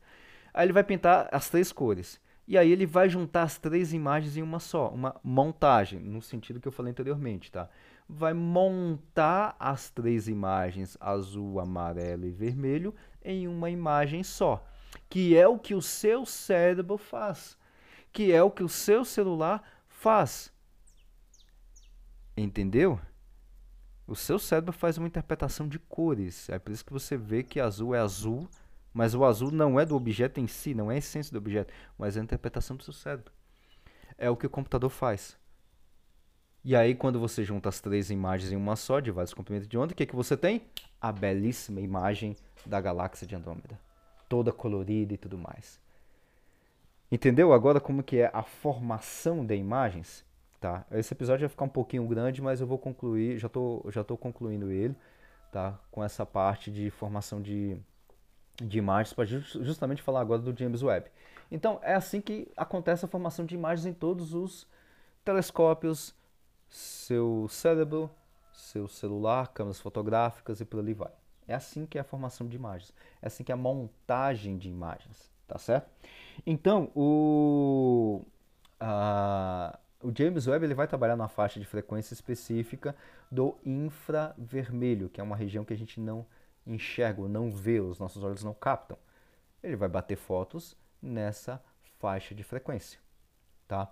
Aí 0.52 0.66
ele 0.66 0.72
vai 0.72 0.84
pintar 0.84 1.28
as 1.30 1.48
três 1.50 1.70
cores. 1.72 2.20
E 2.46 2.56
aí 2.56 2.70
ele 2.70 2.86
vai 2.86 3.08
juntar 3.08 3.42
as 3.42 3.58
três 3.58 3.92
imagens 3.92 4.36
em 4.36 4.42
uma 4.42 4.60
só, 4.60 4.88
uma 4.88 5.18
montagem, 5.22 5.98
no 5.98 6.22
sentido 6.22 6.60
que 6.60 6.68
eu 6.68 6.72
falei 6.72 6.92
anteriormente, 6.92 7.50
tá? 7.50 7.68
vai 8.08 8.32
montar 8.32 9.56
as 9.58 9.90
três 9.90 10.28
imagens 10.28 10.96
azul, 11.00 11.58
amarelo 11.58 12.26
e 12.26 12.30
vermelho 12.30 12.94
em 13.24 13.48
uma 13.48 13.68
imagem 13.68 14.22
só, 14.22 14.64
que 15.08 15.36
é 15.36 15.46
o 15.48 15.58
que 15.58 15.74
o 15.74 15.82
seu 15.82 16.24
cérebro 16.24 16.96
faz, 16.96 17.58
que 18.12 18.32
é 18.32 18.42
o 18.42 18.50
que 18.50 18.62
o 18.62 18.68
seu 18.68 19.04
celular 19.04 19.62
faz. 19.88 20.52
Entendeu? 22.36 23.00
O 24.06 24.14
seu 24.14 24.38
cérebro 24.38 24.72
faz 24.72 24.98
uma 24.98 25.08
interpretação 25.08 25.66
de 25.66 25.80
cores. 25.80 26.48
É 26.48 26.58
por 26.60 26.70
isso 26.70 26.84
que 26.84 26.92
você 26.92 27.16
vê 27.16 27.42
que 27.42 27.58
azul 27.58 27.92
é 27.92 27.98
azul, 27.98 28.48
Mas 28.96 29.14
o 29.14 29.26
azul 29.26 29.50
não 29.50 29.78
é 29.78 29.84
do 29.84 29.94
objeto 29.94 30.40
em 30.40 30.46
si, 30.46 30.72
não 30.72 30.90
é 30.90 30.94
a 30.94 30.96
essência 30.96 31.30
do 31.30 31.36
objeto, 31.36 31.70
mas 31.98 32.16
é 32.16 32.20
a 32.20 32.22
interpretação 32.22 32.78
do 32.78 32.82
seu 32.82 32.94
cérebro. 32.94 33.30
É 34.16 34.30
o 34.30 34.36
que 34.36 34.46
o 34.46 34.50
computador 34.50 34.88
faz. 34.88 35.36
E 36.64 36.74
aí, 36.74 36.94
quando 36.94 37.20
você 37.20 37.44
junta 37.44 37.68
as 37.68 37.78
três 37.78 38.08
imagens 38.08 38.52
em 38.52 38.56
uma 38.56 38.74
só, 38.74 38.98
de 38.98 39.10
vários 39.10 39.34
comprimentos 39.34 39.68
de 39.68 39.76
onda, 39.76 39.92
o 39.92 39.94
que, 39.94 40.04
é 40.04 40.06
que 40.06 40.16
você 40.16 40.34
tem? 40.34 40.62
A 40.98 41.12
belíssima 41.12 41.82
imagem 41.82 42.36
da 42.64 42.80
galáxia 42.80 43.26
de 43.26 43.36
Andrômeda. 43.36 43.78
Toda 44.30 44.50
colorida 44.50 45.12
e 45.12 45.18
tudo 45.18 45.36
mais. 45.36 45.78
Entendeu 47.12 47.52
agora 47.52 47.78
como 47.78 48.02
que 48.02 48.16
é 48.16 48.30
a 48.32 48.42
formação 48.42 49.44
de 49.44 49.56
imagens? 49.56 50.24
Tá? 50.58 50.86
Esse 50.90 51.12
episódio 51.12 51.40
vai 51.40 51.50
ficar 51.50 51.66
um 51.66 51.68
pouquinho 51.68 52.06
grande, 52.06 52.40
mas 52.40 52.62
eu 52.62 52.66
vou 52.66 52.78
concluir, 52.78 53.36
já 53.36 53.46
estou 53.46 53.86
já 53.90 54.02
tô 54.02 54.16
concluindo 54.16 54.72
ele, 54.72 54.96
tá? 55.52 55.78
Com 55.90 56.02
essa 56.02 56.24
parte 56.24 56.70
de 56.70 56.88
formação 56.88 57.42
de, 57.42 57.78
de 58.62 58.78
imagens, 58.78 59.12
para 59.12 59.26
justamente 59.26 60.02
falar 60.02 60.20
agora 60.20 60.40
do 60.40 60.56
James 60.56 60.82
Webb. 60.82 61.10
Então, 61.50 61.78
é 61.82 61.94
assim 61.94 62.20
que 62.20 62.50
acontece 62.56 63.04
a 63.04 63.08
formação 63.08 63.44
de 63.44 63.54
imagens 63.54 63.86
em 63.86 63.92
todos 63.92 64.34
os 64.34 64.66
telescópios, 65.24 66.14
seu 66.68 67.46
cérebro, 67.48 68.10
seu 68.52 68.88
celular, 68.88 69.48
câmeras 69.48 69.80
fotográficas 69.80 70.60
e 70.60 70.64
por 70.64 70.80
ali 70.80 70.94
vai. 70.94 71.12
É 71.46 71.54
assim 71.54 71.86
que 71.86 71.98
é 71.98 72.00
a 72.00 72.04
formação 72.04 72.46
de 72.48 72.56
imagens. 72.56 72.92
É 73.22 73.28
assim 73.28 73.44
que 73.44 73.52
é 73.52 73.54
a 73.54 73.56
montagem 73.56 74.58
de 74.58 74.68
imagens, 74.68 75.30
tá 75.46 75.58
certo? 75.58 75.88
Então, 76.44 76.90
o, 76.94 78.24
a, 78.80 79.78
o 80.02 80.12
James 80.16 80.46
Webb 80.46 80.64
ele 80.64 80.74
vai 80.74 80.88
trabalhar 80.88 81.16
na 81.16 81.28
faixa 81.28 81.60
de 81.60 81.66
frequência 81.66 82.14
específica 82.14 82.96
do 83.30 83.56
infravermelho, 83.64 85.08
que 85.08 85.20
é 85.20 85.24
uma 85.24 85.36
região 85.36 85.64
que 85.64 85.72
a 85.72 85.76
gente 85.76 86.00
não 86.00 86.26
enxerga, 86.66 87.26
não 87.28 87.50
vê, 87.50 87.80
os 87.80 87.98
nossos 87.98 88.22
olhos 88.24 88.42
não 88.42 88.54
captam. 88.54 88.98
Ele 89.62 89.76
vai 89.76 89.88
bater 89.88 90.16
fotos 90.16 90.76
nessa 91.00 91.62
faixa 91.98 92.34
de 92.34 92.42
frequência, 92.42 92.98
tá? 93.66 93.90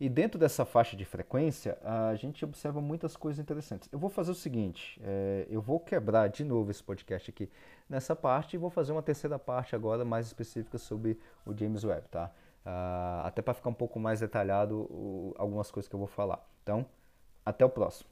E 0.00 0.08
dentro 0.08 0.36
dessa 0.36 0.64
faixa 0.64 0.96
de 0.96 1.04
frequência, 1.04 1.78
a 1.80 2.14
gente 2.16 2.44
observa 2.44 2.80
muitas 2.80 3.16
coisas 3.16 3.38
interessantes. 3.38 3.88
Eu 3.92 4.00
vou 4.00 4.10
fazer 4.10 4.32
o 4.32 4.34
seguinte: 4.34 5.00
é, 5.04 5.46
eu 5.48 5.60
vou 5.60 5.78
quebrar 5.78 6.28
de 6.28 6.42
novo 6.42 6.72
esse 6.72 6.82
podcast 6.82 7.30
aqui 7.30 7.48
nessa 7.88 8.16
parte 8.16 8.54
e 8.54 8.58
vou 8.58 8.68
fazer 8.68 8.90
uma 8.90 9.02
terceira 9.02 9.38
parte 9.38 9.76
agora 9.76 10.04
mais 10.04 10.26
específica 10.26 10.76
sobre 10.76 11.20
o 11.46 11.56
James 11.56 11.84
Webb, 11.84 12.08
tá? 12.08 12.32
Uh, 12.66 13.26
até 13.26 13.42
para 13.42 13.54
ficar 13.54 13.70
um 13.70 13.74
pouco 13.74 14.00
mais 14.00 14.18
detalhado 14.18 15.34
algumas 15.36 15.70
coisas 15.70 15.88
que 15.88 15.94
eu 15.94 15.98
vou 15.98 16.08
falar. 16.08 16.44
Então, 16.62 16.84
até 17.44 17.64
o 17.64 17.70
próximo. 17.70 18.11